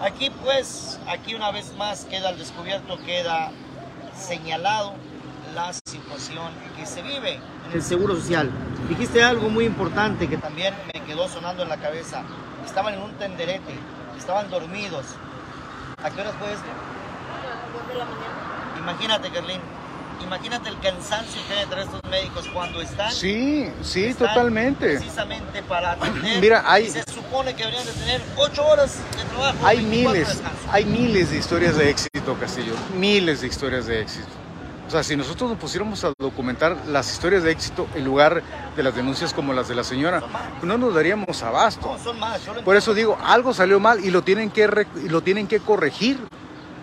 Aquí 0.00 0.30
pues, 0.44 1.00
aquí 1.08 1.34
una 1.34 1.50
vez 1.50 1.74
más 1.76 2.04
queda 2.04 2.28
al 2.28 2.38
descubierto, 2.38 2.98
queda 3.04 3.50
señalado 4.16 4.94
la 5.56 5.72
situación 5.72 6.52
que 6.76 6.86
se 6.86 7.02
vive 7.02 7.40
en 7.66 7.72
el 7.72 7.82
Seguro 7.82 8.14
Social. 8.14 8.48
Dijiste 8.88 9.24
algo 9.24 9.48
muy 9.48 9.64
importante 9.64 10.28
que 10.28 10.36
también 10.36 10.72
me 10.94 11.02
quedó 11.02 11.26
sonando 11.28 11.64
en 11.64 11.68
la 11.68 11.78
cabeza. 11.78 12.22
Estaban 12.64 12.94
en 12.94 13.02
un 13.02 13.12
tenderete, 13.14 13.74
estaban 14.16 14.48
dormidos. 14.50 15.04
¿A 16.04 16.10
qué 16.10 16.20
horas 16.20 16.34
fue 16.38 16.52
esto? 16.52 16.64
A 16.68 17.46
las 17.46 17.72
dos 17.72 17.88
de 17.88 17.94
la 17.94 18.04
mañana. 18.04 18.78
Imagínate, 18.78 19.30
Carlín, 19.30 19.60
imagínate 20.22 20.68
el 20.68 20.78
cansancio 20.80 21.40
que 21.48 21.54
deben 21.54 21.68
tener 21.70 21.84
estos 21.86 22.00
médicos 22.10 22.48
cuando 22.52 22.82
están 22.82 23.10
Sí, 23.10 23.70
sí, 23.82 24.04
están 24.06 24.28
totalmente. 24.28 24.96
Precisamente 24.98 25.62
para 25.62 25.92
atender. 25.92 26.40
Mira, 26.40 26.62
hay- 26.66 26.84
y 26.84 26.90
se 26.90 27.02
supone 27.10 27.54
que 27.54 27.64
deberían 27.64 27.86
de 27.86 27.92
tener 27.92 28.22
8 28.36 28.66
horas 28.66 28.98
de 29.16 29.24
trabajo. 29.24 29.66
Hay 29.66 29.76
24 29.78 30.12
miles, 30.12 30.42
hay 30.70 30.84
miles 30.84 31.30
de 31.30 31.38
historias 31.38 31.76
de 31.76 31.88
éxito, 31.90 32.36
Castillo. 32.38 32.74
Miles 32.98 33.40
de 33.40 33.46
historias 33.46 33.86
de 33.86 34.02
éxito. 34.02 34.28
O 34.86 34.90
sea, 34.90 35.02
si 35.02 35.16
nosotros 35.16 35.50
nos 35.50 35.58
pusiéramos 35.58 36.04
a 36.04 36.12
documentar 36.18 36.76
las 36.88 37.10
historias 37.10 37.42
de 37.42 37.50
éxito 37.50 37.86
en 37.94 38.04
lugar 38.04 38.42
de 38.76 38.82
las 38.82 38.94
denuncias 38.94 39.32
como 39.32 39.52
las 39.52 39.68
de 39.68 39.74
la 39.74 39.84
señora, 39.84 40.22
no 40.62 40.76
nos 40.76 40.94
daríamos 40.94 41.42
abasto. 41.42 41.92
No, 41.92 41.98
son 41.98 42.18
más. 42.20 42.44
yo 42.44 42.54
lo 42.54 42.62
Por 42.62 42.76
eso 42.76 42.92
digo, 42.92 43.18
algo 43.24 43.54
salió 43.54 43.80
mal 43.80 44.04
y 44.04 44.10
lo 44.10 44.22
tienen 44.22 44.50
que, 44.50 44.86
lo 45.08 45.22
tienen 45.22 45.46
que 45.46 45.60
corregir 45.60 46.18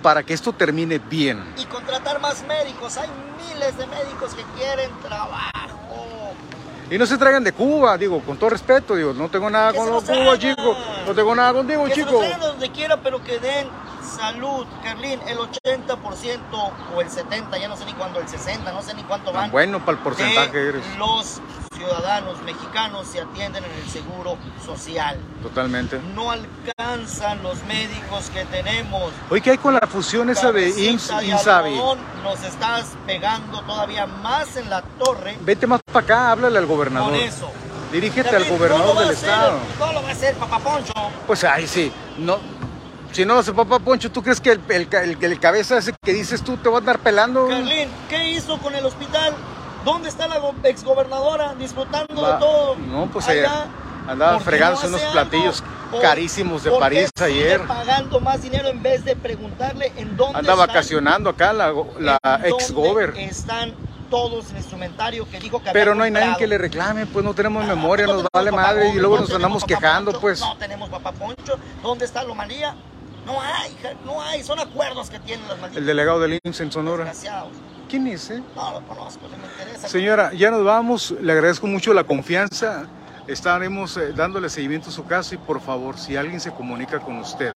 para 0.01 0.23
que 0.23 0.33
esto 0.33 0.51
termine 0.53 0.97
bien. 0.97 1.43
Y 1.57 1.65
contratar 1.65 2.19
más 2.19 2.43
médicos. 2.47 2.97
Hay 2.97 3.09
miles 3.47 3.77
de 3.77 3.85
médicos 3.87 4.33
que 4.33 4.43
quieren 4.57 4.89
trabajo. 5.01 5.51
Y 6.89 6.97
no 6.97 7.05
se 7.05 7.17
traigan 7.17 7.43
de 7.43 7.53
Cuba, 7.53 7.97
digo, 7.97 8.19
con 8.19 8.35
todo 8.35 8.49
respeto, 8.49 8.95
digo, 8.97 9.13
no 9.13 9.29
tengo 9.29 9.49
nada 9.49 9.73
con 9.73 9.89
los 9.89 10.03
Cuba, 10.03 10.37
chico. 10.37 10.75
No 11.05 11.13
tengo 11.13 11.33
nada 11.33 11.53
contigo, 11.53 11.85
que 11.85 11.93
se 11.93 12.03
los 12.03 12.39
donde 12.39 12.69
quiera, 12.71 12.97
pero 12.97 13.23
que 13.23 13.39
den 13.39 13.69
salud. 14.03 14.65
Carlín, 14.83 15.19
el 15.27 15.37
80% 15.37 16.39
o 16.95 17.01
el 17.01 17.09
70%, 17.09 17.59
ya 17.59 17.67
no 17.67 17.77
sé 17.77 17.85
ni 17.85 17.93
cuándo, 17.93 18.19
el 18.19 18.27
60%, 18.27 18.73
no 18.73 18.81
sé 18.81 18.93
ni 18.93 19.03
cuánto 19.03 19.31
van. 19.31 19.43
Tan 19.43 19.51
bueno 19.51 19.79
para 19.79 19.97
el 19.97 20.03
porcentaje 20.03 20.57
de 20.57 20.69
eres. 20.69 20.83
los 20.97 21.41
ciudadanos 21.75 22.39
mexicanos 22.43 23.07
se 23.07 23.21
atienden 23.21 23.63
en 23.63 23.71
el 23.71 23.89
seguro 23.89 24.37
social. 24.63 25.17
Totalmente. 25.41 25.99
No 26.15 26.29
alcanzan 26.31 27.41
los 27.41 27.63
médicos 27.63 28.29
que 28.31 28.45
tenemos. 28.45 29.11
Oye, 29.29 29.41
¿qué 29.41 29.51
hay 29.51 29.57
con 29.57 29.73
la 29.73 29.87
fusión 29.87 30.29
esa 30.29 30.51
de 30.51 30.69
IMSS, 30.69 31.17
de 31.19 31.25
INSABI? 31.27 31.75
Nos 32.23 32.43
estás 32.43 32.93
pegando 33.07 33.61
todavía 33.61 34.05
más 34.05 34.55
en 34.57 34.69
la 34.69 34.83
torre 34.83 35.37
Vete 35.41 35.65
más 35.65 35.81
para 35.91 36.05
acá, 36.05 36.31
háblale 36.31 36.59
al 36.59 36.65
gobernador. 36.67 37.09
con 37.11 37.19
eso. 37.19 37.49
Dirígete 37.91 38.29
Carlín, 38.29 38.51
al 38.51 38.57
gobernador 38.57 38.95
no 38.95 39.01
del 39.01 39.09
hacer, 39.09 39.29
estado. 39.29 39.57
No 39.79 39.93
lo 39.93 40.03
va 40.03 40.09
a 40.09 40.11
hacer, 40.11 40.35
papá 40.35 40.59
Poncho. 40.59 40.93
Pues 41.27 41.43
ahí 41.43 41.67
sí, 41.67 41.91
no. 42.19 42.37
Si 43.11 43.25
no 43.25 43.37
hace 43.39 43.51
papá 43.53 43.79
Poncho, 43.79 44.09
¿tú 44.11 44.23
crees 44.23 44.39
que 44.39 44.51
el, 44.53 44.61
el, 44.69 44.87
el- 44.93 45.17
el 45.23 45.39
cabeza 45.39 45.77
ese 45.77 45.93
que 46.01 46.13
dices 46.13 46.41
tú 46.41 46.55
te 46.57 46.69
va 46.69 46.75
a 46.75 46.79
andar 46.79 46.99
pelando? 46.99 47.47
Carlín, 47.47 47.89
¿qué 48.09 48.29
hizo 48.31 48.57
con 48.59 48.73
el 48.73 48.85
hospital? 48.85 49.33
¿Dónde 49.83 50.09
está 50.09 50.27
la 50.27 50.37
go- 50.39 50.55
exgobernadora 50.63 51.53
disfrutando 51.55 52.21
Va- 52.21 52.33
de 52.33 52.39
todo? 52.39 52.75
no, 52.77 53.07
pues, 53.07 53.27
Allá. 53.27 53.65
Andaba 54.07 54.33
¿Por 54.33 54.39
qué 54.39 54.45
fregándose 54.45 54.89
no 54.89 54.97
unos 54.97 55.11
platillos 55.11 55.63
¿Por- 55.91 56.01
carísimos 56.01 56.63
de 56.63 56.71
París 56.71 57.09
ayer. 57.21 57.61
pagando 57.67 58.19
más 58.19 58.41
dinero 58.41 58.69
en 58.69 58.81
vez 58.81 59.03
de 59.05 59.15
preguntarle 59.15 59.91
en 59.97 60.15
dónde 60.17 60.39
Anda 60.39 60.53
están- 60.53 60.67
vacacionando 60.67 61.29
acá 61.29 61.53
la, 61.53 61.71
la 61.99 62.17
en 62.23 62.45
ex 62.45 62.73
dónde 62.73 62.89
gober. 62.89 63.13
están 63.17 63.73
todos 64.09 64.49
el 64.51 64.57
instrumentario 64.57 65.29
que 65.29 65.39
dijo 65.39 65.61
que 65.61 65.69
había 65.69 65.73
Pero 65.79 65.95
no 65.95 66.03
hay 66.03 66.11
nadie 66.11 66.35
que 66.37 66.47
le 66.47 66.57
reclame, 66.57 67.05
pues 67.05 67.23
no 67.23 67.33
tenemos 67.33 67.63
Ah, 67.63 67.67
memoria, 67.67 68.07
no 68.07 68.13
nos 68.15 68.25
vale 68.33 68.51
madre 68.51 68.89
y 68.89 68.95
luego 68.99 69.15
no 69.15 69.21
nos 69.21 69.33
andamos 69.33 69.63
quejando, 69.65 70.11
Poncho, 70.11 70.21
pues. 70.21 70.39
No 70.39 70.57
tenemos 70.57 70.89
papá 70.89 71.11
Poncho. 71.11 71.57
¿Dónde 71.83 72.05
está 72.05 72.23
lo 72.23 72.33
María? 72.35 72.75
No 73.31 73.41
hay, 73.41 73.77
no 74.05 74.21
hay. 74.21 74.43
Son 74.43 74.59
acuerdos 74.59 75.09
que 75.09 75.19
tienen 75.19 75.47
las 75.47 75.57
malditas 75.57 75.77
El 75.77 75.85
delegado 75.85 76.19
del 76.19 76.39
IMSS 76.43 76.61
en 76.61 76.71
Sonora. 76.71 77.13
¿Quién 77.89 78.07
es, 78.07 78.29
eh? 78.29 78.41
No 78.55 78.71
lo 78.71 78.87
conozco, 78.87 79.27
no 79.27 79.37
me 79.37 79.45
interesa. 79.45 79.87
Señora, 79.87 80.33
ya 80.33 80.49
nos 80.51 80.63
vamos, 80.63 81.11
le 81.11 81.31
agradezco 81.31 81.67
mucho 81.67 81.93
la 81.93 82.03
confianza. 82.05 82.87
Estaremos 83.27 83.97
eh, 83.97 84.13
dándole 84.13 84.49
seguimiento 84.49 84.89
a 84.89 84.91
su 84.91 85.05
caso 85.05 85.35
y 85.35 85.37
por 85.37 85.61
favor, 85.61 85.97
si 85.97 86.15
alguien 86.15 86.39
se 86.39 86.51
comunica 86.51 86.99
con 86.99 87.17
usted 87.19 87.53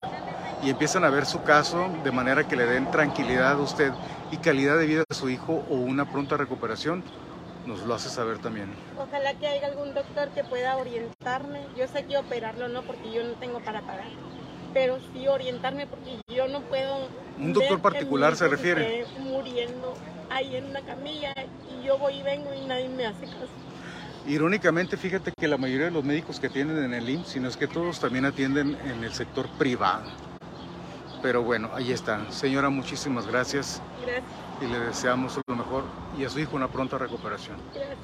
y 0.62 0.70
empiezan 0.70 1.04
a 1.04 1.10
ver 1.10 1.26
su 1.26 1.42
caso 1.44 1.90
de 2.04 2.12
manera 2.12 2.48
que 2.48 2.56
le 2.56 2.66
den 2.66 2.90
tranquilidad 2.92 3.54
a 3.54 3.58
usted 3.58 3.92
y 4.32 4.38
calidad 4.38 4.78
de 4.78 4.86
vida 4.86 5.04
a 5.10 5.14
su 5.14 5.30
hijo 5.30 5.66
o 5.70 5.76
una 5.76 6.10
pronta 6.10 6.38
recuperación, 6.38 7.04
nos 7.66 7.82
lo 7.82 7.96
hace 7.96 8.10
saber 8.10 8.40
también. 8.40 8.74
Ojalá 8.98 9.34
que 9.36 9.48
haya 9.48 9.68
algún 9.68 9.94
doctor 9.94 10.30
que 10.30 10.44
pueda 10.44 10.76
orientarme. 10.78 11.62
Yo 11.78 11.88
sé 11.88 12.06
que 12.06 12.18
operarlo 12.18 12.68
no, 12.68 12.84
porque 12.84 13.12
yo 13.12 13.24
no 13.24 13.34
tengo 13.34 13.60
para 13.60 13.82
pagar. 13.82 14.06
Pero 14.76 15.00
sí 15.14 15.26
orientarme 15.26 15.88
porque 15.88 16.20
yo 16.28 16.50
no 16.50 16.60
puedo. 16.60 17.08
¿Un 17.40 17.54
doctor 17.54 17.82
particular 17.82 18.36
se 18.36 18.50
refiere? 18.50 19.06
muriendo 19.22 19.94
ahí 20.30 20.58
en 20.58 20.66
una 20.66 20.82
camilla 20.82 21.34
y 21.72 21.86
yo 21.86 21.98
voy 21.98 22.16
y 22.16 22.24
vengo 22.24 22.54
y 22.54 22.66
nadie 22.66 22.90
me 22.90 23.06
hace 23.06 23.26
caso. 23.26 23.48
Irónicamente, 24.28 24.98
fíjate 24.98 25.32
que 25.32 25.48
la 25.48 25.58
mayoría 25.58 25.86
de 25.86 25.92
los 25.92 26.04
médicos 26.04 26.42
que 26.42 26.48
atienden 26.48 26.84
en 26.84 26.94
el 26.94 27.08
IMSS, 27.10 27.28
sino 27.30 27.48
es 27.48 27.56
que 27.56 27.68
todos 27.68 28.02
también 28.02 28.26
atienden 28.26 28.78
en 28.84 29.02
el 29.02 29.14
sector 29.14 29.48
privado. 29.58 30.12
Pero 31.22 31.42
bueno, 31.42 31.70
ahí 31.74 31.94
está. 31.94 32.30
Señora, 32.30 32.70
muchísimas 32.70 33.28
gracias 33.28 33.82
Gracias, 34.02 34.26
y 34.62 34.66
le 34.66 34.80
deseamos 34.80 35.40
lo 35.48 35.56
mejor 35.56 35.86
y 36.20 36.26
a 36.26 36.30
su 36.30 36.40
hijo 36.40 36.58
una 36.58 36.68
pronta 36.68 36.98
recuperación. 36.98 37.56
gracias. 37.74 37.98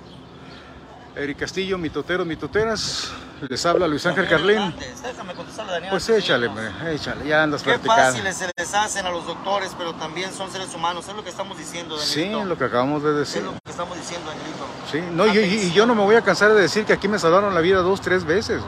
Eric 1.18 1.40
Castillo, 1.40 1.78
mitoteros, 1.78 2.26
mitoteras, 2.26 3.12
les 3.50 3.66
habla 3.66 3.88
Luis 3.88 4.06
Ángel 4.06 4.28
Carlín. 4.28 4.74
Déjame 5.04 5.34
contestarle 5.34 5.72
Daniel. 5.74 5.90
Pues 5.92 6.08
échale, 6.10 6.50
me, 6.50 6.94
échale, 6.94 7.28
ya 7.28 7.44
andas 7.44 7.64
Qué 7.64 7.72
platicando. 7.72 8.04
fáciles 8.04 8.38
se 8.38 8.50
les 8.58 8.74
hacen 8.74 9.06
a 9.06 9.10
los 9.12 9.26
doctores, 9.26 9.74
pero 9.78 9.94
también 9.96 10.32
son 10.34 10.52
seres 10.52 10.74
humanos. 10.74 11.08
Es 11.08 11.16
lo 11.16 11.24
que 11.24 11.30
estamos 11.30 11.58
diciendo, 11.58 11.98
Sí, 11.98 12.22
Danielito. 12.22 12.46
lo 12.46 12.58
que 12.58 12.64
acabamos 12.66 13.04
de 13.04 13.10
Es 13.12 13.18
decir. 13.18 13.44
lo 13.44 13.52
que 13.54 13.70
estamos 13.72 13.98
diciendo, 13.98 14.30
Danielito. 14.30 14.66
Sí, 14.92 15.02
no, 15.16 15.28
y, 15.28 15.38
y- 15.40 15.68
y 15.68 15.72
yo 15.74 15.86
no 15.86 15.96
me 15.96 16.04
voy 16.04 16.16
a 16.16 16.22
cansar 16.22 16.54
de 16.54 16.62
decir 16.62 16.86
que 16.86 16.94
aquí 16.94 17.08
me 17.08 17.18
salvaron 17.20 17.54
la 17.54 17.62
vida 17.62 17.80
dos, 17.82 18.02
tres 18.02 18.24
veces. 18.26 18.62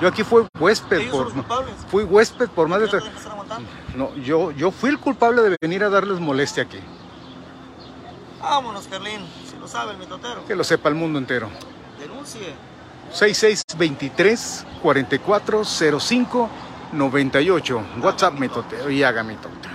Yo 0.00 0.08
aquí 0.08 0.24
fui 0.24 0.46
huésped 0.58 1.10
por, 1.10 1.30
fui 1.90 2.04
huésped 2.04 2.48
por 2.48 2.68
más 2.68 2.80
de 2.80 2.86
¿Ya 2.86 2.92
no 2.98 3.04
tre- 3.04 3.10
te? 3.10 3.96
No, 3.98 4.14
yo, 4.16 4.50
yo 4.52 4.70
fui 4.70 4.88
el 4.90 4.98
culpable 4.98 5.42
de 5.42 5.56
venir 5.60 5.84
a 5.84 5.90
darles 5.90 6.18
molestia 6.20 6.62
aquí. 6.62 6.78
Vámonos, 8.40 8.86
Carlín. 8.88 9.20
Si 9.50 9.56
lo 9.58 9.68
sabe 9.68 9.92
el 9.92 9.98
mitotero. 9.98 10.44
Que 10.46 10.54
lo 10.56 10.64
sepa 10.64 10.88
el 10.88 10.94
mundo 10.94 11.18
entero. 11.18 11.50
Denuncie. 11.98 12.54
6623 13.12 14.66
4405 14.82 16.48
98. 16.92 17.82
WhatsApp 18.02 18.38
mitotero 18.38 18.90
y 18.90 19.02
haga 19.02 19.22
mitote. 19.22 19.69